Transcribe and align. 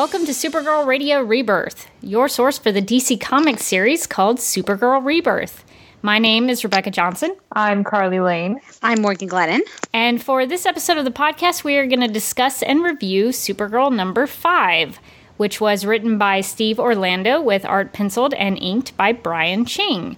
to 0.00 0.32
Supergirl 0.32 0.86
Radio 0.86 1.20
Rebirth, 1.20 1.86
your 2.00 2.26
source 2.26 2.56
for 2.56 2.72
the 2.72 2.80
DC 2.80 3.20
Comics 3.20 3.66
series 3.66 4.06
called 4.06 4.38
Supergirl 4.38 5.04
Rebirth. 5.04 5.62
My 6.00 6.18
name 6.18 6.48
is 6.48 6.64
Rebecca 6.64 6.90
Johnson. 6.90 7.36
I'm 7.52 7.84
Carly 7.84 8.18
Lane. 8.18 8.60
I'm 8.82 9.02
Morgan 9.02 9.28
Glennon. 9.28 9.60
And 9.92 10.20
for 10.20 10.46
this 10.46 10.64
episode 10.64 10.96
of 10.96 11.04
the 11.04 11.10
podcast, 11.10 11.64
we 11.64 11.76
are 11.76 11.86
going 11.86 12.00
to 12.00 12.08
discuss 12.08 12.62
and 12.62 12.82
review 12.82 13.26
Supergirl 13.26 13.94
number 13.94 14.26
five, 14.26 14.98
which 15.36 15.60
was 15.60 15.84
written 15.84 16.16
by 16.16 16.40
Steve 16.40 16.80
Orlando 16.80 17.38
with 17.38 17.66
art 17.66 17.92
penciled 17.92 18.32
and 18.34 18.56
inked 18.56 18.96
by 18.96 19.12
Brian 19.12 19.66
Ching. 19.66 20.16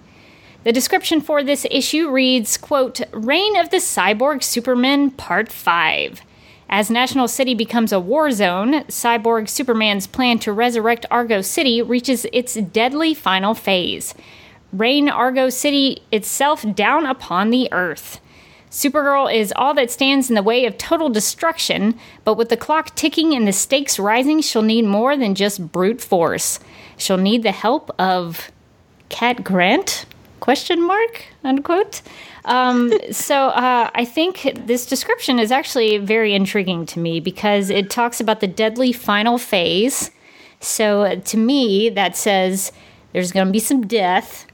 The 0.63 0.71
description 0.71 1.19
for 1.19 1.43
this 1.43 1.67
issue 1.69 2.09
reads, 2.09 2.55
quote, 2.55 3.01
Reign 3.11 3.57
of 3.59 3.69
the 3.69 3.77
Cyborg 3.77 4.43
Superman, 4.43 5.11
Part 5.11 5.51
5. 5.51 6.21
As 6.69 6.89
National 6.89 7.27
City 7.27 7.53
becomes 7.53 7.91
a 7.91 7.99
war 7.99 8.31
zone, 8.31 8.83
Cyborg 8.85 9.47
Superman's 9.47 10.07
plan 10.07 10.39
to 10.39 10.51
resurrect 10.51 11.05
Argo 11.11 11.41
City 11.41 11.81
reaches 11.81 12.25
its 12.31 12.55
deadly 12.55 13.13
final 13.13 13.53
phase 13.53 14.13
rain 14.73 15.07
Argo 15.07 15.49
City 15.49 16.01
itself 16.11 16.65
down 16.73 17.05
upon 17.05 17.51
the 17.51 17.71
Earth. 17.71 18.19
Supergirl 18.71 19.31
is 19.31 19.53
all 19.55 19.75
that 19.75 19.91
stands 19.91 20.29
in 20.29 20.35
the 20.35 20.41
way 20.41 20.65
of 20.65 20.79
total 20.79 21.09
destruction, 21.09 21.93
but 22.23 22.33
with 22.33 22.49
the 22.49 22.57
clock 22.57 22.95
ticking 22.95 23.35
and 23.35 23.47
the 23.47 23.53
stakes 23.53 23.99
rising, 23.99 24.41
she'll 24.41 24.63
need 24.63 24.85
more 24.85 25.15
than 25.15 25.35
just 25.35 25.71
brute 25.71 26.01
force. 26.01 26.59
She'll 26.97 27.17
need 27.17 27.43
the 27.43 27.51
help 27.51 27.91
of 27.99 28.51
Cat 29.09 29.43
Grant? 29.43 30.07
Question 30.43 30.85
mark? 30.85 31.23
Unquote. 31.45 32.01
Um, 32.43 32.91
so 33.11 33.47
uh, 33.47 33.89
I 33.95 34.03
think 34.03 34.51
this 34.65 34.85
description 34.85 35.39
is 35.39 35.53
actually 35.53 35.99
very 35.99 36.33
intriguing 36.33 36.85
to 36.87 36.99
me 36.99 37.21
because 37.21 37.69
it 37.69 37.89
talks 37.89 38.19
about 38.19 38.41
the 38.41 38.47
deadly 38.47 38.91
final 38.91 39.37
phase. 39.37 40.11
So 40.59 41.17
to 41.17 41.37
me, 41.37 41.87
that 41.91 42.17
says 42.17 42.73
there's 43.13 43.31
going 43.31 43.47
to 43.47 43.53
be 43.53 43.59
some 43.59 43.87
death 43.87 44.45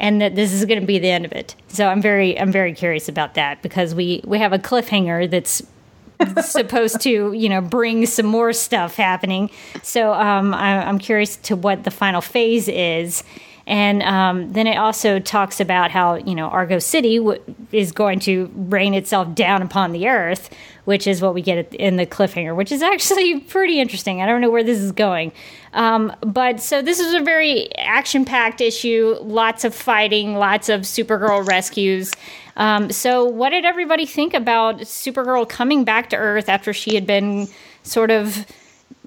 and 0.00 0.20
that 0.20 0.34
this 0.34 0.52
is 0.52 0.64
going 0.64 0.80
to 0.80 0.86
be 0.86 0.98
the 0.98 1.10
end 1.10 1.24
of 1.24 1.30
it. 1.30 1.54
So 1.68 1.86
I'm 1.86 2.02
very 2.02 2.36
I'm 2.36 2.50
very 2.50 2.72
curious 2.72 3.08
about 3.08 3.34
that 3.34 3.62
because 3.62 3.94
we 3.94 4.22
we 4.24 4.40
have 4.40 4.52
a 4.52 4.58
cliffhanger 4.58 5.30
that's 5.30 5.62
supposed 6.44 7.00
to 7.02 7.32
you 7.32 7.48
know 7.48 7.60
bring 7.60 8.04
some 8.06 8.26
more 8.26 8.52
stuff 8.52 8.96
happening. 8.96 9.50
So 9.84 10.12
um, 10.12 10.52
I, 10.54 10.84
I'm 10.84 10.98
curious 10.98 11.36
to 11.36 11.54
what 11.54 11.84
the 11.84 11.92
final 11.92 12.20
phase 12.20 12.66
is. 12.66 13.22
And 13.66 14.02
um, 14.04 14.52
then 14.52 14.68
it 14.68 14.76
also 14.76 15.18
talks 15.18 15.58
about 15.58 15.90
how 15.90 16.14
you 16.14 16.34
know 16.36 16.46
Argo 16.46 16.78
City 16.78 17.18
w- 17.18 17.42
is 17.72 17.90
going 17.90 18.20
to 18.20 18.50
rain 18.54 18.94
itself 18.94 19.34
down 19.34 19.60
upon 19.60 19.90
the 19.90 20.08
Earth, 20.08 20.50
which 20.84 21.08
is 21.08 21.20
what 21.20 21.34
we 21.34 21.42
get 21.42 21.74
in 21.74 21.96
the 21.96 22.06
cliffhanger, 22.06 22.54
which 22.54 22.70
is 22.70 22.80
actually 22.80 23.40
pretty 23.48 23.80
interesting. 23.80 24.22
I 24.22 24.26
don't 24.26 24.40
know 24.40 24.50
where 24.50 24.62
this 24.62 24.78
is 24.78 24.92
going, 24.92 25.32
um, 25.72 26.14
but 26.20 26.60
so 26.60 26.80
this 26.80 27.00
is 27.00 27.14
a 27.14 27.20
very 27.20 27.74
action-packed 27.76 28.60
issue. 28.60 29.16
Lots 29.20 29.64
of 29.64 29.74
fighting, 29.74 30.36
lots 30.36 30.68
of 30.68 30.82
Supergirl 30.82 31.44
rescues. 31.46 32.12
Um, 32.56 32.90
so, 32.90 33.24
what 33.24 33.50
did 33.50 33.64
everybody 33.64 34.06
think 34.06 34.32
about 34.32 34.78
Supergirl 34.78 35.48
coming 35.48 35.82
back 35.82 36.10
to 36.10 36.16
Earth 36.16 36.48
after 36.48 36.72
she 36.72 36.94
had 36.94 37.06
been 37.06 37.48
sort 37.82 38.12
of 38.12 38.46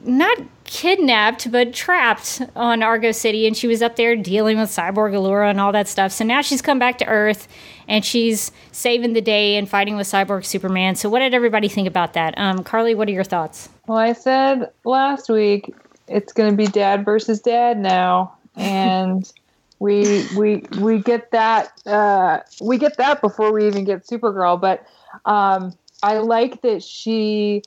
not 0.04 0.38
kidnapped 0.70 1.52
but 1.52 1.74
trapped 1.74 2.44
on 2.56 2.84
Argo 2.84 3.12
City 3.12 3.48
and 3.48 3.58
she 3.58 3.68
was 3.68 3.82
up 3.82 3.96
there 3.96 4.16
dealing 4.16 4.60
with 4.60 4.70
Cyborg 4.70 5.14
Alura 5.14 5.50
and 5.50 5.60
all 5.60 5.72
that 5.72 5.88
stuff. 5.88 6.12
So 6.12 6.24
now 6.24 6.42
she's 6.42 6.62
come 6.62 6.78
back 6.78 7.00
to 7.00 7.08
Earth 7.08 7.48
and 7.88 8.06
she's 8.06 8.52
saving 8.72 9.14
the 9.14 9.22
day 9.22 9.56
and 9.56 9.68
fighting 9.68 9.96
with 9.96 10.06
Cyborg 10.06 10.46
Superman. 10.46 10.96
So 10.96 11.10
what 11.10 11.20
did 11.20 11.34
everybody 11.34 11.70
think 11.70 11.88
about 11.88 12.14
that? 12.14 12.38
Um, 12.38 12.64
Carly, 12.64 12.94
what 12.94 13.08
are 13.08 13.12
your 13.12 13.24
thoughts? 13.24 13.68
Well, 13.88 13.98
I 13.98 14.14
said 14.14 14.72
last 14.86 15.28
week 15.28 15.74
it's 16.08 16.34
going 16.34 16.52
to 16.52 16.56
be 16.56 16.68
dad 16.68 17.04
versus 17.04 17.42
dad 17.42 17.80
now 17.80 18.38
and 18.56 19.30
we 19.80 20.28
we 20.38 20.64
we 20.80 21.00
get 21.00 21.32
that 21.32 21.72
uh, 21.88 22.42
we 22.62 22.78
get 22.78 22.98
that 22.98 23.22
before 23.22 23.52
we 23.52 23.66
even 23.66 23.86
get 23.86 24.06
Supergirl, 24.06 24.62
but 24.62 24.86
um, 25.26 25.74
I 26.04 26.20
like 26.20 26.62
that 26.62 26.84
she 26.84 27.64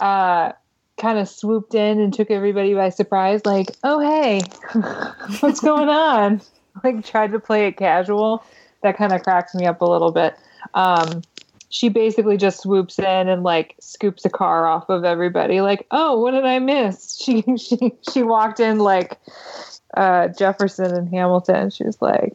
uh, 0.00 0.52
kind 1.00 1.18
of 1.18 1.28
swooped 1.28 1.74
in 1.74 1.98
and 1.98 2.12
took 2.12 2.30
everybody 2.30 2.74
by 2.74 2.90
surprise 2.90 3.44
like 3.46 3.74
oh 3.82 3.98
hey 4.00 4.40
what's 5.40 5.60
going 5.60 5.88
on? 5.88 6.40
Like 6.84 7.04
tried 7.04 7.32
to 7.32 7.40
play 7.40 7.66
it 7.66 7.76
casual. 7.76 8.44
That 8.84 8.96
kind 8.96 9.12
of 9.12 9.24
cracks 9.24 9.56
me 9.56 9.66
up 9.66 9.80
a 9.80 9.84
little 9.84 10.12
bit. 10.12 10.36
Um, 10.72 11.22
she 11.68 11.88
basically 11.88 12.36
just 12.36 12.60
swoops 12.60 12.96
in 12.98 13.28
and 13.28 13.42
like 13.42 13.74
scoops 13.80 14.24
a 14.24 14.30
car 14.30 14.68
off 14.68 14.88
of 14.88 15.04
everybody 15.04 15.60
like 15.60 15.84
oh 15.90 16.20
what 16.20 16.30
did 16.30 16.44
i 16.44 16.60
miss? 16.60 17.18
She 17.24 17.42
she 17.56 17.92
she 18.08 18.22
walked 18.22 18.60
in 18.60 18.78
like 18.78 19.18
uh, 19.94 20.28
jefferson 20.28 20.94
and 20.94 21.08
hamilton. 21.08 21.70
She 21.70 21.82
was 21.82 22.00
like 22.00 22.34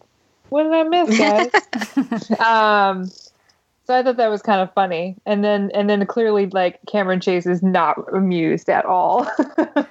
what 0.49 0.63
did 0.63 0.73
i 0.73 0.83
miss 0.83 1.17
guys? 1.17 2.39
Um 2.39 3.09
so 3.85 3.95
I 3.95 4.01
thought 4.01 4.17
that 4.17 4.29
was 4.29 4.41
kind 4.41 4.61
of 4.61 4.73
funny. 4.73 5.15
And 5.25 5.43
then 5.43 5.69
and 5.73 5.89
then 5.89 6.05
clearly 6.07 6.47
like 6.47 6.79
Cameron 6.87 7.21
Chase 7.21 7.45
is 7.45 7.61
not 7.61 7.97
amused 8.13 8.69
at 8.69 8.85
all. 8.85 9.27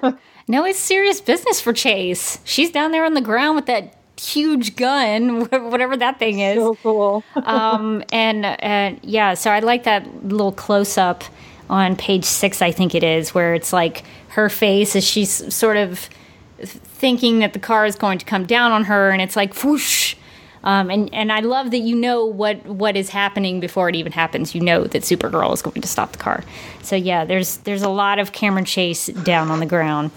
no, 0.49 0.65
it's 0.65 0.79
serious 0.79 1.21
business 1.21 1.61
for 1.61 1.73
Chase. 1.73 2.39
She's 2.45 2.71
down 2.71 2.91
there 2.91 3.05
on 3.05 3.15
the 3.15 3.21
ground 3.21 3.57
with 3.57 3.67
that 3.67 3.95
huge 4.21 4.75
gun, 4.77 5.45
whatever 5.71 5.97
that 5.97 6.19
thing 6.19 6.41
is. 6.41 6.57
So 6.57 6.75
cool. 6.77 7.25
um, 7.45 8.03
and 8.13 8.45
and 8.45 8.99
yeah, 9.03 9.35
so 9.35 9.51
I 9.51 9.61
like 9.61 9.85
that 9.85 10.25
little 10.25 10.53
close 10.53 10.99
up 10.99 11.23
on 11.71 11.97
page 11.97 12.25
six, 12.25 12.61
I 12.61 12.73
think 12.73 12.95
it 12.95 13.05
is, 13.05 13.33
where 13.33 13.55
it's 13.55 13.73
like 13.73 14.05
her 14.29 14.49
face 14.49 14.97
as 14.97 15.05
she's 15.05 15.55
sort 15.55 15.77
of 15.77 16.11
thinking 16.59 17.39
that 17.39 17.53
the 17.53 17.59
car 17.59 17.87
is 17.87 17.97
going 17.97 18.19
to 18.19 18.25
come 18.25 18.45
down 18.45 18.73
on 18.73 18.85
her, 18.85 19.11
and 19.11 19.23
it's 19.23 19.37
like 19.37 19.55
whoosh 19.63 20.17
um, 20.65 20.91
and 20.91 21.13
and 21.13 21.31
I 21.31 21.41
love 21.41 21.71
that 21.71 21.79
you 21.79 21.95
know 21.95 22.25
what 22.25 22.65
what 22.67 22.97
is 22.97 23.11
happening 23.11 23.61
before 23.61 23.91
it 23.91 23.95
even 23.95 24.13
happens. 24.13 24.55
You 24.55 24.63
know 24.63 24.85
that 24.85 25.03
Supergirl 25.03 25.53
is 25.53 25.63
going 25.63 25.83
to 25.83 25.89
stop 25.89 26.13
the 26.13 26.19
car. 26.19 26.43
So 26.83 26.97
yeah, 26.97 27.27
there's 27.27 27.59
there's 27.59 27.83
a 27.83 27.89
lot 27.91 28.19
of 28.19 28.33
Cameron 28.33 28.65
Chase 28.65 29.07
down 29.07 29.51
on 29.51 29.61
the 29.61 29.67
ground. 29.67 30.11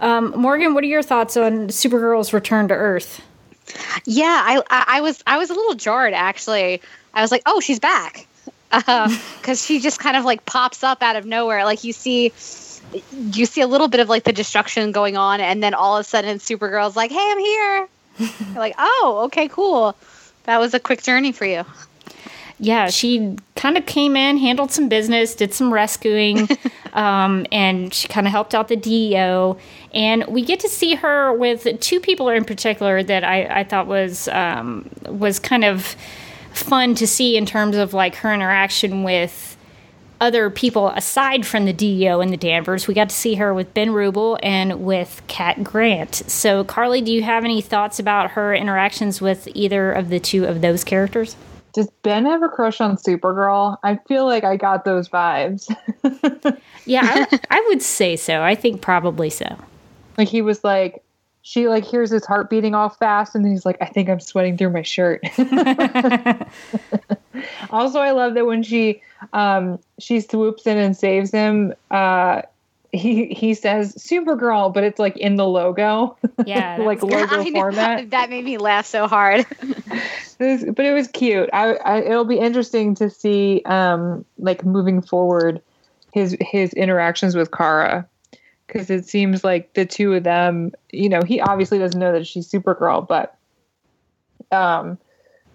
Um, 0.00 0.32
Morgan, 0.36 0.74
what 0.74 0.82
are 0.82 0.88
your 0.88 1.04
thoughts 1.04 1.36
on 1.36 1.68
Supergirl's 1.68 2.32
return 2.32 2.66
to 2.68 2.74
Earth? 2.74 3.22
Yeah, 4.04 4.24
I, 4.44 4.62
I 4.70 5.00
was 5.00 5.22
I 5.24 5.38
was 5.38 5.50
a 5.50 5.54
little 5.54 5.74
jarred 5.74 6.14
actually. 6.14 6.82
I 7.14 7.22
was 7.22 7.30
like, 7.30 7.42
oh, 7.46 7.60
she's 7.60 7.78
back 7.78 8.26
because 8.72 9.18
uh, 9.48 9.54
she 9.54 9.78
just 9.78 10.00
kind 10.00 10.16
of 10.16 10.24
like 10.24 10.44
pops 10.44 10.82
up 10.82 11.00
out 11.00 11.14
of 11.14 11.26
nowhere. 11.26 11.64
Like 11.64 11.84
you 11.84 11.92
see 11.92 12.32
you 13.12 13.46
see 13.46 13.60
a 13.60 13.68
little 13.68 13.88
bit 13.88 14.00
of 14.00 14.08
like 14.08 14.24
the 14.24 14.32
destruction 14.32 14.90
going 14.90 15.16
on, 15.16 15.40
and 15.40 15.62
then 15.62 15.74
all 15.74 15.96
of 15.96 16.00
a 16.00 16.04
sudden 16.04 16.38
Supergirl's 16.38 16.96
like, 16.96 17.12
"Hey, 17.12 17.30
I'm 17.30 17.38
here." 17.38 17.88
like, 18.54 18.74
oh, 18.78 19.22
okay, 19.26 19.48
cool. 19.48 19.96
That 20.44 20.58
was 20.58 20.74
a 20.74 20.80
quick 20.80 21.02
journey 21.02 21.32
for 21.32 21.46
you. 21.46 21.64
Yeah, 22.60 22.88
she 22.88 23.36
kind 23.56 23.76
of 23.76 23.84
came 23.84 24.16
in, 24.16 24.38
handled 24.38 24.70
some 24.70 24.88
business, 24.88 25.34
did 25.34 25.52
some 25.52 25.72
rescuing, 25.72 26.48
um, 26.92 27.46
and 27.50 27.92
she 27.92 28.06
kind 28.06 28.26
of 28.26 28.30
helped 28.30 28.54
out 28.54 28.68
the 28.68 28.76
DEO. 28.76 29.58
And 29.92 30.24
we 30.28 30.44
get 30.44 30.60
to 30.60 30.68
see 30.68 30.94
her 30.94 31.32
with 31.32 31.66
two 31.80 31.98
people 31.98 32.28
in 32.28 32.44
particular 32.44 33.02
that 33.02 33.24
I, 33.24 33.60
I 33.60 33.64
thought 33.64 33.86
was 33.86 34.28
um, 34.28 34.88
was 35.06 35.38
kind 35.38 35.64
of 35.64 35.96
fun 36.52 36.94
to 36.94 37.06
see 37.06 37.36
in 37.36 37.44
terms 37.44 37.76
of 37.76 37.92
like 37.92 38.14
her 38.16 38.32
interaction 38.32 39.02
with 39.02 39.53
other 40.24 40.48
people 40.48 40.88
aside 40.88 41.46
from 41.46 41.66
the 41.66 41.72
DEO 41.72 42.20
and 42.20 42.32
the 42.32 42.38
Danvers. 42.38 42.88
We 42.88 42.94
got 42.94 43.10
to 43.10 43.14
see 43.14 43.34
her 43.34 43.52
with 43.52 43.74
Ben 43.74 43.90
Rubel 43.90 44.38
and 44.42 44.82
with 44.82 45.22
Cat 45.28 45.62
Grant. 45.62 46.14
So, 46.14 46.64
Carly, 46.64 47.02
do 47.02 47.12
you 47.12 47.22
have 47.22 47.44
any 47.44 47.60
thoughts 47.60 47.98
about 47.98 48.30
her 48.30 48.54
interactions 48.54 49.20
with 49.20 49.46
either 49.54 49.92
of 49.92 50.08
the 50.08 50.18
two 50.18 50.46
of 50.46 50.62
those 50.62 50.82
characters? 50.82 51.36
Does 51.74 51.90
Ben 52.02 52.24
have 52.24 52.42
a 52.42 52.48
crush 52.48 52.80
on 52.80 52.96
Supergirl? 52.96 53.76
I 53.82 53.98
feel 54.08 54.24
like 54.24 54.44
I 54.44 54.56
got 54.56 54.86
those 54.86 55.08
vibes. 55.08 55.68
yeah, 56.86 57.26
I, 57.30 57.40
I 57.50 57.64
would 57.68 57.82
say 57.82 58.16
so. 58.16 58.42
I 58.42 58.54
think 58.54 58.80
probably 58.80 59.28
so. 59.28 59.58
Like 60.16 60.28
he 60.28 60.40
was 60.40 60.64
like, 60.64 61.02
she 61.44 61.68
like 61.68 61.84
hears 61.84 62.10
his 62.10 62.24
heart 62.24 62.50
beating 62.50 62.74
all 62.74 62.88
fast 62.88 63.34
and 63.34 63.44
then 63.44 63.52
he's 63.52 63.64
like 63.64 63.76
i 63.80 63.86
think 63.86 64.08
i'm 64.08 64.18
sweating 64.18 64.56
through 64.56 64.70
my 64.70 64.82
shirt 64.82 65.20
also 67.70 68.00
i 68.00 68.10
love 68.10 68.34
that 68.34 68.46
when 68.46 68.62
she 68.62 69.00
um 69.32 69.78
she 70.00 70.20
swoops 70.20 70.66
in 70.66 70.78
and 70.78 70.96
saves 70.96 71.30
him 71.30 71.72
uh 71.90 72.42
he 72.90 73.26
he 73.26 73.54
says 73.54 73.92
Supergirl, 73.96 74.72
but 74.72 74.84
it's 74.84 75.00
like 75.00 75.16
in 75.16 75.34
the 75.34 75.46
logo. 75.46 76.16
Yeah, 76.46 76.76
like 76.80 77.02
logo 77.02 77.44
format. 77.52 78.10
That 78.10 78.30
made 78.30 78.44
me 78.44 78.56
laugh 78.56 78.86
so 78.86 79.08
hard. 79.08 79.44
was, 80.38 80.64
but 80.64 80.86
it 80.86 80.92
was 80.92 81.08
cute. 81.08 81.50
I, 81.52 81.74
I, 81.74 82.02
it'll 82.02 82.24
be 82.24 82.38
interesting 82.38 82.94
to 82.94 83.10
see 83.10 83.62
um 83.64 84.24
like 84.38 84.64
moving 84.64 85.02
forward 85.02 85.60
his 86.12 86.36
his 86.40 86.72
interactions 86.74 87.34
with 87.34 87.50
Kara 87.50 88.08
because 88.66 88.90
it 88.90 89.06
seems 89.06 89.44
like 89.44 89.74
the 89.74 89.84
two 89.84 90.14
of 90.14 90.24
them, 90.24 90.72
you 90.90 91.08
know, 91.08 91.22
he 91.22 91.40
obviously 91.40 91.78
doesn't 91.78 91.98
know 91.98 92.12
that 92.12 92.26
she's 92.26 92.50
Supergirl, 92.50 93.06
but 93.06 93.36
um, 94.50 94.98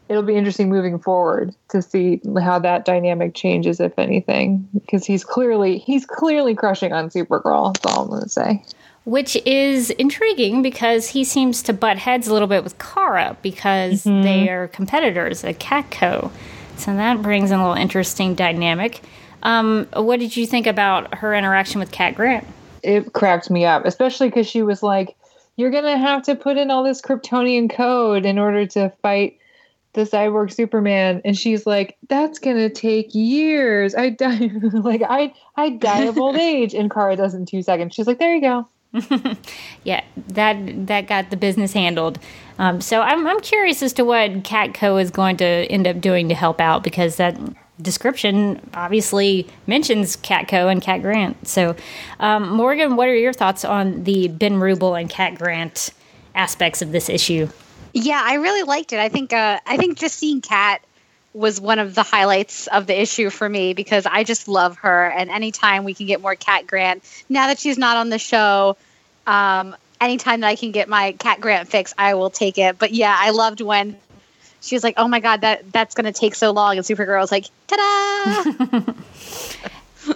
it'll 0.09 0.23
be 0.23 0.35
interesting 0.35 0.69
moving 0.69 1.00
forward 1.00 1.56
to 1.69 1.81
see 1.81 2.21
how 2.41 2.59
that 2.59 2.85
dynamic 2.85 3.35
changes, 3.35 3.79
if 3.79 3.97
anything, 3.97 4.67
because 4.73 5.06
he's 5.06 5.23
clearly 5.23 5.77
he's 5.77 6.06
clearly 6.06 6.56
crushing 6.56 6.94
on 6.94 7.09
Supergirl. 7.09 7.73
That's 7.73 7.85
all 7.85 8.03
I'm 8.03 8.09
going 8.09 8.23
to 8.23 8.29
say. 8.29 8.63
which 9.06 9.35
is 9.45 9.89
intriguing 9.91 10.62
because 10.62 11.07
he 11.09 11.23
seems 11.23 11.63
to 11.63 11.73
butt 11.73 11.97
heads 11.97 12.27
a 12.27 12.33
little 12.33 12.47
bit 12.47 12.63
with 12.63 12.77
Kara 12.77 13.35
because 13.41 14.03
mm-hmm. 14.03 14.21
they 14.21 14.50
are 14.50 14.67
competitors 14.67 15.44
at 15.44 15.59
Catco. 15.59 16.31
So 16.77 16.95
that 16.95 17.21
brings 17.21 17.51
in 17.51 17.59
a 17.59 17.63
little 17.63 17.81
interesting 17.81 18.35
dynamic. 18.35 19.01
Um, 19.41 19.88
what 19.94 20.19
did 20.19 20.38
you 20.38 20.45
think 20.45 20.67
about 20.67 21.15
her 21.15 21.33
interaction 21.33 21.79
with 21.79 21.91
Cat 21.91 22.15
Grant? 22.15 22.45
It 22.83 23.13
cracked 23.13 23.49
me 23.49 23.65
up, 23.65 23.85
especially 23.85 24.29
because 24.29 24.47
she 24.47 24.61
was 24.61 24.83
like, 24.83 25.15
"You're 25.55 25.71
gonna 25.71 25.97
have 25.97 26.23
to 26.23 26.35
put 26.35 26.57
in 26.57 26.71
all 26.71 26.83
this 26.83 27.01
Kryptonian 27.01 27.69
code 27.69 28.25
in 28.25 28.39
order 28.39 28.65
to 28.67 28.91
fight 29.01 29.37
the 29.93 30.01
cyborg 30.01 30.51
Superman," 30.53 31.21
and 31.25 31.37
she's 31.37 31.65
like, 31.65 31.97
"That's 32.07 32.39
gonna 32.39 32.69
take 32.69 33.13
years. 33.13 33.95
I 33.95 34.09
die 34.09 34.51
like 34.73 35.01
I 35.07 35.33
I 35.55 35.69
die 35.69 36.05
of 36.05 36.17
old 36.17 36.35
age." 36.37 36.73
And 36.73 36.91
Kara 36.91 37.15
does 37.15 37.33
in 37.33 37.45
two 37.45 37.61
seconds. 37.61 37.95
She's 37.95 38.07
like, 38.07 38.19
"There 38.19 38.35
you 38.35 38.41
go." 38.41 38.67
yeah, 39.83 40.03
that 40.29 40.87
that 40.87 41.07
got 41.07 41.29
the 41.29 41.37
business 41.37 41.73
handled. 41.73 42.17
Um, 42.57 42.81
so 42.81 43.01
I'm 43.01 43.27
I'm 43.27 43.39
curious 43.39 43.83
as 43.83 43.93
to 43.93 44.03
what 44.03 44.31
Catco 44.43 45.01
is 45.01 45.11
going 45.11 45.37
to 45.37 45.45
end 45.45 45.87
up 45.87 46.01
doing 46.01 46.29
to 46.29 46.35
help 46.35 46.59
out 46.59 46.83
because 46.83 47.17
that 47.17 47.37
description 47.81 48.59
obviously 48.73 49.47
mentions 49.67 50.17
Catco 50.17 50.71
and 50.71 50.81
Cat 50.81 51.01
Grant. 51.01 51.47
So, 51.47 51.75
um, 52.19 52.49
Morgan, 52.49 52.95
what 52.95 53.07
are 53.07 53.15
your 53.15 53.33
thoughts 53.33 53.63
on 53.63 54.03
the 54.03 54.27
Ben 54.27 54.55
Rubel 54.55 54.99
and 54.99 55.09
Cat 55.09 55.35
Grant 55.35 55.91
aspects 56.35 56.81
of 56.81 56.91
this 56.91 57.09
issue? 57.09 57.47
Yeah, 57.93 58.21
I 58.23 58.35
really 58.35 58.63
liked 58.63 58.93
it. 58.93 58.99
I 58.99 59.09
think 59.09 59.33
uh, 59.33 59.59
I 59.65 59.77
think 59.77 59.97
just 59.97 60.17
seeing 60.17 60.41
Cat 60.41 60.81
was 61.33 61.61
one 61.61 61.79
of 61.79 61.95
the 61.95 62.03
highlights 62.03 62.67
of 62.67 62.87
the 62.87 62.99
issue 62.99 63.29
for 63.29 63.47
me 63.47 63.73
because 63.73 64.05
I 64.05 64.23
just 64.23 64.47
love 64.47 64.77
her. 64.77 65.09
And 65.11 65.29
anytime 65.29 65.83
we 65.83 65.93
can 65.93 66.05
get 66.07 66.21
more 66.21 66.35
Cat 66.35 66.67
Grant, 66.67 67.03
now 67.29 67.47
that 67.47 67.59
she's 67.59 67.77
not 67.77 67.97
on 67.97 68.09
the 68.09 68.19
show, 68.19 68.77
um, 69.27 69.75
anytime 70.01 70.41
that 70.41 70.47
I 70.47 70.55
can 70.55 70.71
get 70.71 70.89
my 70.89 71.13
Cat 71.13 71.39
Grant 71.39 71.69
fix, 71.69 71.93
I 71.97 72.15
will 72.15 72.29
take 72.29 72.57
it. 72.57 72.79
But 72.79 72.93
yeah, 72.93 73.15
I 73.17 73.29
loved 73.29 73.61
when 73.61 73.97
she 74.61 74.75
was 74.75 74.83
like, 74.83 74.95
"Oh 74.97 75.07
my 75.07 75.19
god, 75.19 75.41
that 75.41 75.71
that's 75.71 75.95
going 75.95 76.11
to 76.11 76.17
take 76.17 76.35
so 76.35 76.51
long," 76.51 76.77
and 76.77 76.85
Supergirl 76.85 77.19
was 77.19 77.31
like, 77.31 77.45
"Ta-da!" 77.67 78.94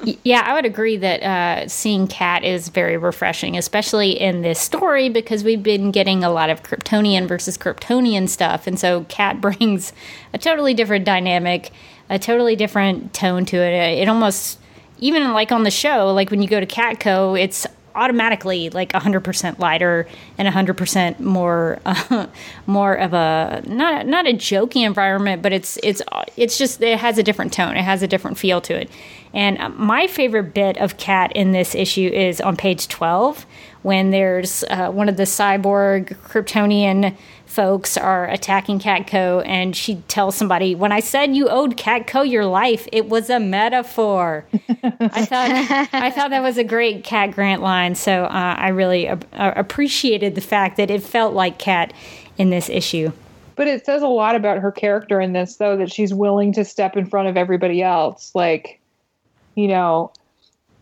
yeah, 0.24 0.44
I 0.45 0.54
would 0.54 0.66
agree 0.66 0.98
that 0.98 1.24
uh, 1.24 1.68
seeing 1.68 2.07
Cat 2.07 2.44
is 2.44 2.69
very 2.69 2.98
refreshing, 2.98 3.57
especially 3.57 4.19
in 4.19 4.42
this 4.42 4.60
story 4.60 5.10
because 5.10 5.44
we've 5.44 5.63
been 5.63 5.92
getting 5.92 6.24
a 6.24 6.30
lot 6.30 6.50
of 6.50 6.63
Kryptonian 6.63 7.28
versus 7.28 7.57
Kryptonian 7.57 8.28
stuff, 8.28 8.68
and 8.68 8.80
so 8.80 9.06
Cat 9.06 9.42
brings 9.42 9.94
a 10.34 10.38
totally 10.38 10.74
different 10.74 11.06
dynamic, 11.06 11.72
a 12.10 12.19
totally 12.19 12.56
different 12.56 13.13
tone 13.13 13.46
to 13.46 13.57
it. 13.57 14.00
It 14.00 14.07
almost 14.07 14.60
even 15.00 15.34
like 15.34 15.51
on 15.51 15.63
the 15.63 15.72
show, 15.72 16.12
like 16.13 16.31
when 16.31 16.42
you 16.42 16.48
go 16.48 16.60
to 16.60 16.66
Catco, 16.66 17.39
it's 17.39 17.68
automatically 17.95 18.69
like 18.69 18.92
100% 18.92 19.60
lighter 19.60 20.07
and 20.38 20.48
100% 20.48 21.19
more 21.19 21.80
uh, 21.86 22.28
more 22.68 22.94
of 22.95 23.13
a 23.13 23.62
not 23.66 24.07
not 24.07 24.28
a 24.28 24.34
jokey 24.34 24.86
environment 24.86 25.42
but 25.42 25.54
it's 25.54 25.78
it's 25.84 26.01
it's 26.38 26.57
just 26.57 26.81
it 26.81 27.00
has 27.00 27.18
a 27.18 27.24
different 27.24 27.54
tone. 27.54 27.78
It 27.78 27.84
has 27.84 28.01
a 28.04 28.07
different 28.07 28.38
feel 28.38 28.62
to 28.62 28.75
it. 28.75 28.90
And 29.34 29.57
uh, 29.57 29.69
my 29.69 30.07
favorite 30.07 30.54
bit 30.54 30.78
of 30.78 30.98
cat 30.98 31.31
in 31.34 31.51
this 31.51 31.75
issue 31.75 32.07
is 32.07 32.40
on 32.42 32.56
page 32.56 32.88
12 32.88 33.45
when 33.84 34.12
there's 34.12 34.64
uh, 34.70 34.90
one 34.90 35.08
of 35.08 35.18
the 35.18 35.24
cyborg 35.24 36.16
kryptonian 36.24 37.16
folks 37.46 37.98
are 37.98 38.28
attacking 38.30 38.80
Catco, 38.80 39.46
and 39.46 39.76
she 39.76 39.98
tells 40.08 40.36
somebody, 40.36 40.74
"When 40.74 40.92
I 40.92 41.00
said 41.00 41.36
you 41.36 41.48
owed 41.50 41.78
Catco 41.78 42.28
your 42.28 42.46
life, 42.46 42.88
it 42.92 43.08
was 43.08 43.30
a 43.30 43.40
metaphor." 43.40 44.46
I 44.70 45.26
thought 45.26 45.90
I 45.94 46.10
thought 46.10 46.32
that 46.32 46.42
was 46.42 46.58
a 46.58 46.64
great 46.64 47.04
Cat 47.04 47.32
Grant 47.32 47.62
line, 47.62 47.94
so 47.96 48.26
uh, 48.26 48.56
I 48.58 48.70
really 48.70 49.08
uh, 49.08 49.18
appreciated 49.34 50.36
the 50.36 50.42
fact 50.42 50.78
that 50.78 50.90
it 50.90 51.04
felt 51.04 51.34
like 51.34 51.60
Cat 51.60 51.94
in 52.38 52.50
this 52.50 52.70
issue. 52.70 53.12
But 53.56 53.68
it 53.68 53.86
says 53.86 54.02
a 54.02 54.08
lot 54.08 54.36
about 54.36 54.58
her 54.60 54.72
character 54.72 55.22
in 55.22 55.34
this, 55.34 55.58
though, 55.58 55.78
that 55.78 55.92
she's 55.92 56.14
willing 56.14 56.54
to 56.54 56.66
step 56.66 56.98
in 56.98 57.06
front 57.06 57.28
of 57.28 57.38
everybody 57.38 57.84
else. 57.84 58.34
Like, 58.34 58.80
you 59.56 59.68
know, 59.68 60.12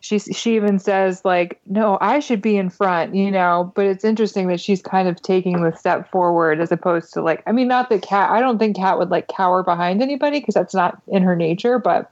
she 0.01 0.17
she 0.19 0.55
even 0.55 0.79
says 0.79 1.23
like 1.23 1.61
no 1.67 1.97
i 2.01 2.19
should 2.19 2.41
be 2.41 2.57
in 2.57 2.69
front 2.69 3.15
you 3.15 3.31
know 3.31 3.71
but 3.75 3.85
it's 3.85 4.03
interesting 4.03 4.47
that 4.47 4.59
she's 4.59 4.81
kind 4.81 5.07
of 5.07 5.21
taking 5.21 5.61
the 5.61 5.75
step 5.77 6.09
forward 6.11 6.59
as 6.59 6.71
opposed 6.71 7.13
to 7.13 7.21
like 7.21 7.41
i 7.47 7.51
mean 7.51 7.67
not 7.67 7.89
that 7.89 8.01
cat 8.01 8.29
i 8.31 8.41
don't 8.41 8.57
think 8.57 8.75
cat 8.75 8.97
would 8.97 9.09
like 9.09 9.27
cower 9.27 9.63
behind 9.63 10.01
anybody 10.01 10.39
because 10.39 10.55
that's 10.55 10.73
not 10.73 11.01
in 11.07 11.21
her 11.21 11.35
nature 11.35 11.79
but 11.79 12.11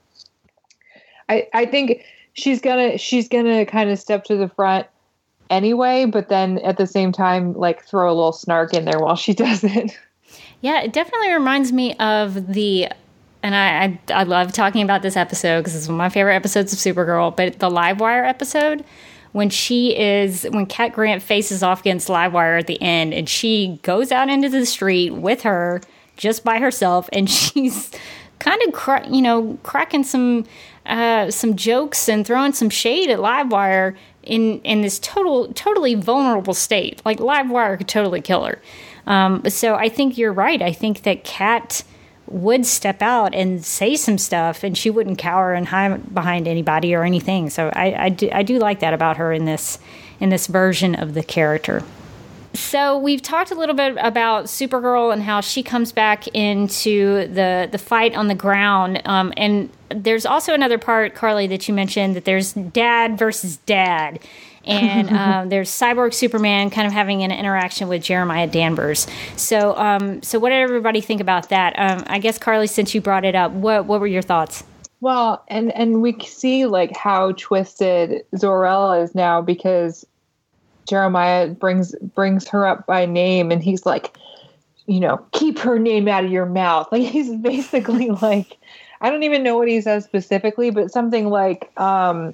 i 1.28 1.48
i 1.54 1.66
think 1.66 2.04
she's 2.34 2.62
gonna 2.62 2.98
she's 2.98 3.28
gonna 3.28 3.66
kind 3.66 3.90
of 3.90 4.00
step 4.00 4.24
to 4.24 4.38
the 4.38 4.48
front 4.48 4.88
anyway 5.50 6.06
but 6.06 6.30
then 6.30 6.60
at 6.60 6.78
the 6.78 6.88
same 6.88 7.12
time 7.12 7.54
like 7.54 7.84
throw 7.84 8.08
a 8.08 8.14
little 8.14 8.32
snark 8.32 8.74
in 8.74 8.86
there 8.86 9.00
while 9.00 9.16
she 9.16 9.34
does 9.46 9.64
it 9.64 9.98
yeah 10.62 10.80
it 10.82 10.94
definitely 10.94 11.32
reminds 11.32 11.74
me 11.74 11.96
of 11.96 12.54
the 12.54 12.88
and 13.42 13.56
I, 13.56 14.00
I, 14.14 14.22
I 14.22 14.24
love 14.24 14.52
talking 14.52 14.82
about 14.84 15.02
this 15.02 15.16
episode 15.16 15.62
because 15.62 15.76
it's 15.76 15.88
one 15.88 15.96
of 15.96 15.98
my 15.98 16.10
favorite 16.10 16.36
episodes 16.36 16.74
of 16.74 16.80
Supergirl. 16.80 17.36
But 17.36 17.60
the 17.60 17.70
Livewire 17.70 18.28
episode, 18.28 18.84
when 19.32 19.50
she 19.50 19.98
is 19.98 20.46
when 20.52 20.66
Cat 20.66 20.94
Grant 20.94 21.24
faces 21.24 21.64
off 21.64 21.82
against 21.82 22.08
Livewire 22.08 22.60
at 22.60 22.68
the 22.68 22.82
end, 22.82 23.14
and 23.14 23.30
she 23.30 23.80
goes 23.84 24.12
out 24.12 24.30
into 24.30 24.50
the 24.50 24.66
street 24.66 25.12
with 25.12 25.44
her 25.44 25.82
just 26.18 26.44
by 26.44 26.60
herself, 26.60 27.10
and 27.14 27.30
she's 27.30 27.92
kind 28.40 28.62
of 28.68 28.74
cra- 28.74 29.08
you 29.10 29.22
know 29.22 29.58
cracking 29.64 30.04
some 30.04 30.46
uh, 30.86 31.32
some 31.32 31.56
jokes 31.56 32.10
and 32.10 32.26
throwing 32.26 32.54
some 32.54 32.70
shade 32.70 33.10
at 33.10 33.20
Livewire 33.20 33.96
in 34.24 34.60
in 34.62 34.82
this 34.82 35.00
total 35.00 35.54
totally 35.54 35.96
vulnerable 35.96 36.54
state. 36.54 37.02
Like 37.06 37.20
Livewire 37.20 37.78
could 37.78 37.88
totally 37.88 38.22
kill 38.22 38.44
her. 38.46 38.62
Um, 39.08 39.50
so 39.50 39.76
I 39.76 39.90
think 39.90 40.18
you're 40.18 40.34
right. 40.34 40.62
I 40.62 40.74
think 40.74 41.04
that 41.04 41.24
Cat 41.24 41.84
would 42.30 42.66
step 42.66 43.02
out 43.02 43.34
and 43.34 43.66
say 43.66 43.96
some 43.96 44.18
stuff, 44.18 44.64
and 44.64 44.78
she 44.78 44.90
wouldn't 44.90 45.18
cower 45.18 45.54
and 45.54 45.68
hide 45.68 46.14
behind 46.14 46.48
anybody 46.48 46.94
or 46.94 47.04
anything. 47.04 47.50
So 47.50 47.70
I, 47.74 48.06
I, 48.06 48.10
do, 48.10 48.30
I 48.32 48.44
do 48.44 48.60
like 48.60 48.80
that 48.82 48.94
about 48.94 49.18
her 49.18 49.34
in 49.34 49.46
this 49.46 49.80
in 50.20 50.30
this 50.30 50.48
version 50.48 50.96
of 50.96 51.14
the 51.14 51.24
character. 51.24 51.82
So 52.54 52.98
we've 52.98 53.22
talked 53.22 53.52
a 53.52 53.56
little 53.56 53.76
bit 53.76 53.96
about 54.00 54.46
Supergirl 54.46 55.14
and 55.14 55.22
how 55.24 55.40
she 55.40 55.64
comes 55.64 55.92
back 55.92 56.28
into 56.30 57.28
the 57.28 57.70
the 57.72 57.78
fight 57.78 58.16
on 58.16 58.28
the 58.28 58.36
ground. 58.36 59.02
Um, 59.06 59.34
and 59.38 59.70
there's 59.90 60.26
also 60.26 60.54
another 60.54 60.78
part, 60.78 61.16
Carly, 61.16 61.48
that 61.48 61.68
you 61.68 61.74
mentioned 61.74 62.16
that 62.16 62.26
there's 62.26 62.54
dad 62.54 63.18
versus 63.18 63.58
dad 63.58 64.20
and 64.70 65.10
um, 65.16 65.50
there's 65.50 65.70
Cyborg 65.70 66.14
Superman 66.14 66.70
kind 66.70 66.88
of 66.88 66.94
having 66.94 67.24
an 67.24 67.32
interaction 67.32 67.88
with 67.88 68.04
Jeremiah 68.04 68.48
Danvers. 68.48 69.08
So, 69.36 69.76
um, 69.78 70.22
so 70.22 70.40
what 70.40 70.50
did 70.50 70.62
everybody 70.62 71.02
think 71.02 71.22
about 71.22 71.50
that? 71.50 71.74
Um, 71.78 72.04
I 72.08 72.20
guess 72.20 72.38
Carly, 72.38 72.68
since 72.68 72.94
you 72.94 73.02
brought 73.02 73.26
it 73.26 73.36
up, 73.36 73.52
what 73.52 73.86
what 73.86 74.00
were 74.00 74.08
your 74.08 74.22
thoughts? 74.22 74.64
Well, 75.02 75.44
and 75.48 75.72
and 75.74 76.02
we 76.02 76.20
see 76.20 76.66
like 76.66 76.96
how 76.96 77.32
twisted 77.34 78.24
Zor-El 78.38 78.94
is 78.94 79.16
now 79.16 79.42
because 79.42 80.06
Jeremiah 80.88 81.48
brings 81.48 81.96
brings 82.16 82.48
her 82.50 82.68
up 82.68 82.86
by 82.86 83.06
name, 83.06 83.52
and 83.52 83.64
he's 83.64 83.86
like, 83.86 84.18
you 84.88 85.00
know, 85.00 85.24
keep 85.32 85.60
her 85.60 85.80
name 85.80 86.08
out 86.08 86.26
of 86.26 86.32
your 86.32 86.48
mouth. 86.48 86.88
Like 86.92 87.04
he's 87.04 87.34
basically 87.36 88.10
like, 88.22 88.58
I 89.02 89.10
don't 89.10 89.24
even 89.24 89.44
know 89.44 89.58
what 89.58 89.68
he 89.68 89.80
says 89.82 90.04
specifically, 90.04 90.72
but 90.72 90.92
something 90.92 91.30
like, 91.30 91.72
um, 91.80 92.34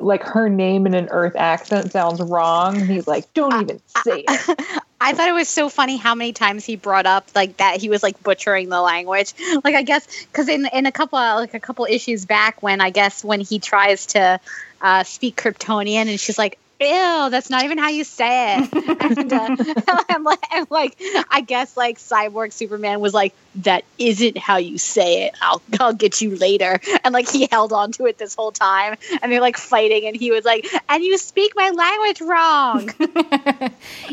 like 0.00 0.22
her 0.22 0.48
name 0.48 0.86
in 0.86 0.94
an 0.94 1.08
Earth 1.10 1.36
accent 1.36 1.92
sounds 1.92 2.20
wrong. 2.20 2.86
He's 2.86 3.06
like, 3.06 3.32
don't 3.34 3.62
even 3.62 3.80
say 4.04 4.24
it. 4.28 4.82
I 5.00 5.12
thought 5.12 5.28
it 5.28 5.34
was 5.34 5.48
so 5.48 5.68
funny 5.68 5.96
how 5.96 6.14
many 6.14 6.32
times 6.32 6.64
he 6.64 6.76
brought 6.76 7.04
up 7.04 7.28
like 7.34 7.58
that 7.58 7.80
he 7.80 7.88
was 7.88 8.02
like 8.02 8.22
butchering 8.22 8.68
the 8.68 8.80
language. 8.80 9.34
Like 9.64 9.74
I 9.74 9.82
guess 9.82 10.06
because 10.24 10.48
in 10.48 10.66
in 10.66 10.86
a 10.86 10.92
couple 10.92 11.18
like 11.18 11.54
a 11.54 11.60
couple 11.60 11.86
issues 11.88 12.24
back 12.24 12.62
when 12.62 12.80
I 12.80 12.90
guess 12.90 13.24
when 13.24 13.40
he 13.40 13.58
tries 13.58 14.06
to 14.06 14.40
uh, 14.82 15.04
speak 15.04 15.36
Kryptonian 15.36 16.08
and 16.08 16.20
she's 16.20 16.38
like, 16.38 16.58
ew, 16.80 17.28
that's 17.30 17.50
not 17.50 17.64
even 17.64 17.78
how 17.78 17.88
you 17.88 18.04
say 18.04 18.58
it. 18.58 19.18
and, 19.18 19.32
uh, 19.32 19.56
I'm 20.08 20.24
like, 20.24 20.44
I'm 20.50 20.66
like, 20.70 21.00
I 21.30 21.40
guess 21.40 21.76
like 21.76 21.98
Cyborg 21.98 22.52
Superman 22.52 23.00
was 23.00 23.14
like, 23.14 23.34
that 23.56 23.84
isn't 23.98 24.36
how 24.36 24.56
you 24.56 24.78
say 24.78 25.26
it. 25.26 25.34
I'll, 25.40 25.62
I'll 25.80 25.92
get 25.92 26.20
you 26.20 26.36
later. 26.36 26.80
And 27.04 27.12
like 27.12 27.28
he 27.28 27.48
held 27.50 27.72
on 27.72 27.92
to 27.92 28.06
it 28.06 28.18
this 28.18 28.34
whole 28.34 28.52
time. 28.52 28.96
And 29.22 29.30
they're 29.30 29.40
like 29.40 29.56
fighting, 29.56 30.06
and 30.06 30.16
he 30.16 30.30
was 30.30 30.44
like, 30.44 30.66
and 30.88 31.02
you 31.02 31.16
speak 31.18 31.52
my 31.56 31.70
language 31.70 32.20
wrong. 32.20 32.90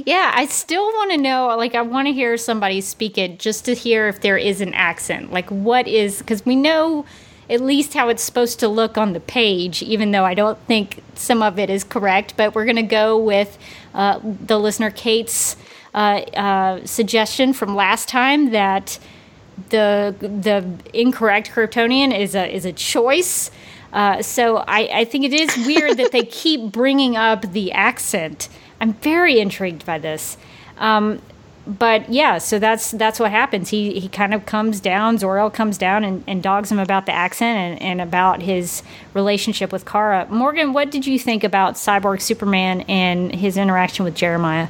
yeah, 0.06 0.32
I 0.36 0.46
still 0.50 0.86
want 0.86 1.12
to 1.12 1.18
know. 1.18 1.56
Like, 1.58 1.76
I 1.76 1.82
want 1.82 2.08
to 2.08 2.14
hear 2.14 2.38
somebody 2.38 2.82
speak 2.82 3.18
it 3.18 3.40
just 3.40 3.66
to 3.66 3.74
hear 3.74 4.08
if 4.08 4.22
there 4.22 4.38
is 4.38 4.62
an 4.62 4.74
accent. 4.74 5.32
Like, 5.32 5.50
what 5.50 5.88
is 5.88 6.20
because 6.20 6.46
we 6.46 6.56
know 6.56 7.06
at 7.52 7.62
least 7.62 7.94
how 7.94 8.10
it's 8.10 8.24
supposed 8.24 8.60
to 8.62 8.68
look 8.68 8.98
on 8.98 9.14
the 9.14 9.20
page, 9.20 9.84
even 9.84 10.12
though 10.12 10.26
I 10.26 10.34
don't 10.34 10.58
think 10.68 11.04
some 11.16 11.44
of 11.44 11.60
it 11.60 11.70
is 11.70 11.84
correct. 11.84 12.36
But 12.38 12.56
we're 12.56 12.66
going 12.66 12.78
to 12.78 12.84
go 12.84 13.18
with 13.18 13.58
uh, 13.94 14.20
the 14.24 14.58
listener 14.60 14.90
Kate's 14.90 15.56
uh, 15.94 16.22
uh, 16.34 16.86
suggestion 16.86 17.54
from 17.54 17.76
last 17.76 18.08
time 18.08 18.52
that 18.52 18.98
the 19.70 20.16
the 20.20 20.66
incorrect 20.98 21.52
Kryptonian 21.52 22.18
is 22.18 22.34
a 22.36 22.52
is 22.52 22.66
a 22.66 22.74
choice. 22.74 23.52
Uh, 23.94 24.22
so 24.22 24.64
I, 24.68 25.02
I 25.02 25.06
think 25.06 25.26
it 25.26 25.34
is 25.34 25.68
weird 25.68 25.98
that 25.98 26.14
they 26.14 26.24
keep 26.24 26.72
bringing 26.72 27.18
up 27.18 27.52
the 27.52 27.74
accent 27.74 28.48
I'm 28.82 28.94
very 28.94 29.40
intrigued 29.40 29.86
by 29.86 30.00
this. 30.00 30.38
Um, 30.80 31.22
but 31.68 32.10
yeah, 32.10 32.40
so 32.40 32.58
that's 32.58 32.92
that's 32.92 33.20
what 33.20 33.32
happens. 33.32 33.70
He 33.70 34.00
he 34.00 34.08
kind 34.08 34.34
of 34.34 34.46
comes 34.46 34.80
down. 34.80 35.18
Zor-El 35.18 35.52
comes 35.52 35.78
down 35.78 36.04
and, 36.04 36.24
and 36.28 36.42
dogs 36.42 36.72
him 36.72 36.80
about 36.80 37.06
the 37.06 37.12
accent 37.12 37.58
and, 37.58 37.82
and 37.82 38.02
about 38.02 38.42
his 38.42 38.82
relationship 39.14 39.72
with 39.72 39.86
Kara. 39.86 40.28
Morgan, 40.30 40.74
what 40.74 40.90
did 40.90 41.06
you 41.06 41.20
think 41.20 41.44
about 41.44 41.76
Cyborg 41.76 42.22
Superman 42.22 42.82
and 42.82 43.34
his 43.34 43.58
interaction 43.58 44.06
with 44.06 44.16
Jeremiah? 44.16 44.70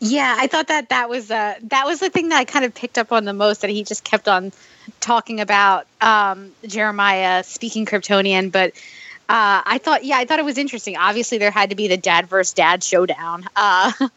Yeah, 0.00 0.36
I 0.38 0.48
thought 0.48 0.68
that 0.68 0.90
that 0.90 1.08
was 1.08 1.30
uh, 1.30 1.54
that 1.62 1.86
was 1.86 2.00
the 2.00 2.10
thing 2.10 2.28
that 2.28 2.38
I 2.38 2.44
kind 2.44 2.64
of 2.64 2.74
picked 2.74 2.98
up 2.98 3.10
on 3.10 3.24
the 3.24 3.32
most. 3.32 3.62
That 3.62 3.70
he 3.70 3.82
just 3.82 4.04
kept 4.04 4.28
on 4.28 4.52
talking 5.00 5.40
about 5.40 5.86
um, 6.00 6.52
Jeremiah 6.66 7.42
speaking 7.42 7.86
Kryptonian, 7.86 8.52
but 8.52 8.72
uh, 9.28 9.62
I 9.64 9.78
thought, 9.78 10.04
yeah, 10.04 10.18
I 10.18 10.26
thought 10.26 10.40
it 10.40 10.44
was 10.44 10.58
interesting. 10.58 10.96
Obviously, 10.96 11.38
there 11.38 11.50
had 11.50 11.70
to 11.70 11.76
be 11.76 11.88
the 11.88 11.96
dad 11.96 12.26
versus 12.26 12.52
dad 12.52 12.84
showdown. 12.84 13.44
Uh, 13.56 13.92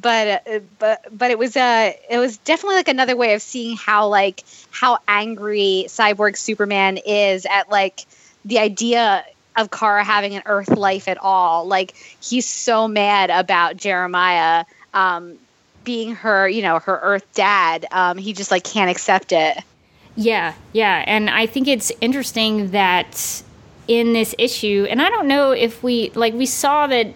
but 0.00 0.42
uh, 0.46 0.60
but 0.78 1.04
but 1.16 1.30
it 1.30 1.38
was 1.38 1.56
uh 1.56 1.92
it 2.10 2.18
was 2.18 2.38
definitely 2.38 2.76
like 2.76 2.88
another 2.88 3.16
way 3.16 3.34
of 3.34 3.42
seeing 3.42 3.76
how 3.76 4.08
like 4.08 4.44
how 4.70 4.98
angry 5.08 5.84
cyborg 5.88 6.36
superman 6.36 6.98
is 6.98 7.46
at 7.46 7.70
like 7.70 8.04
the 8.44 8.58
idea 8.58 9.24
of 9.56 9.70
kara 9.70 10.04
having 10.04 10.34
an 10.34 10.42
earth 10.46 10.68
life 10.68 11.08
at 11.08 11.16
all. 11.18 11.66
Like 11.66 11.94
he's 12.20 12.46
so 12.46 12.86
mad 12.86 13.30
about 13.30 13.76
jeremiah 13.76 14.64
um 14.92 15.38
being 15.84 16.14
her 16.16 16.48
you 16.48 16.62
know 16.62 16.78
her 16.80 16.98
earth 17.02 17.26
dad. 17.34 17.86
Um 17.90 18.18
he 18.18 18.32
just 18.32 18.50
like 18.50 18.64
can't 18.64 18.90
accept 18.90 19.32
it. 19.32 19.58
Yeah 20.14 20.54
yeah. 20.72 21.04
And 21.06 21.30
i 21.30 21.46
think 21.46 21.68
it's 21.68 21.90
interesting 22.00 22.70
that 22.72 23.42
in 23.88 24.12
this 24.14 24.34
issue 24.36 24.84
and 24.90 25.00
i 25.00 25.08
don't 25.08 25.28
know 25.28 25.52
if 25.52 25.80
we 25.80 26.10
like 26.16 26.34
we 26.34 26.44
saw 26.44 26.88
that 26.88 27.06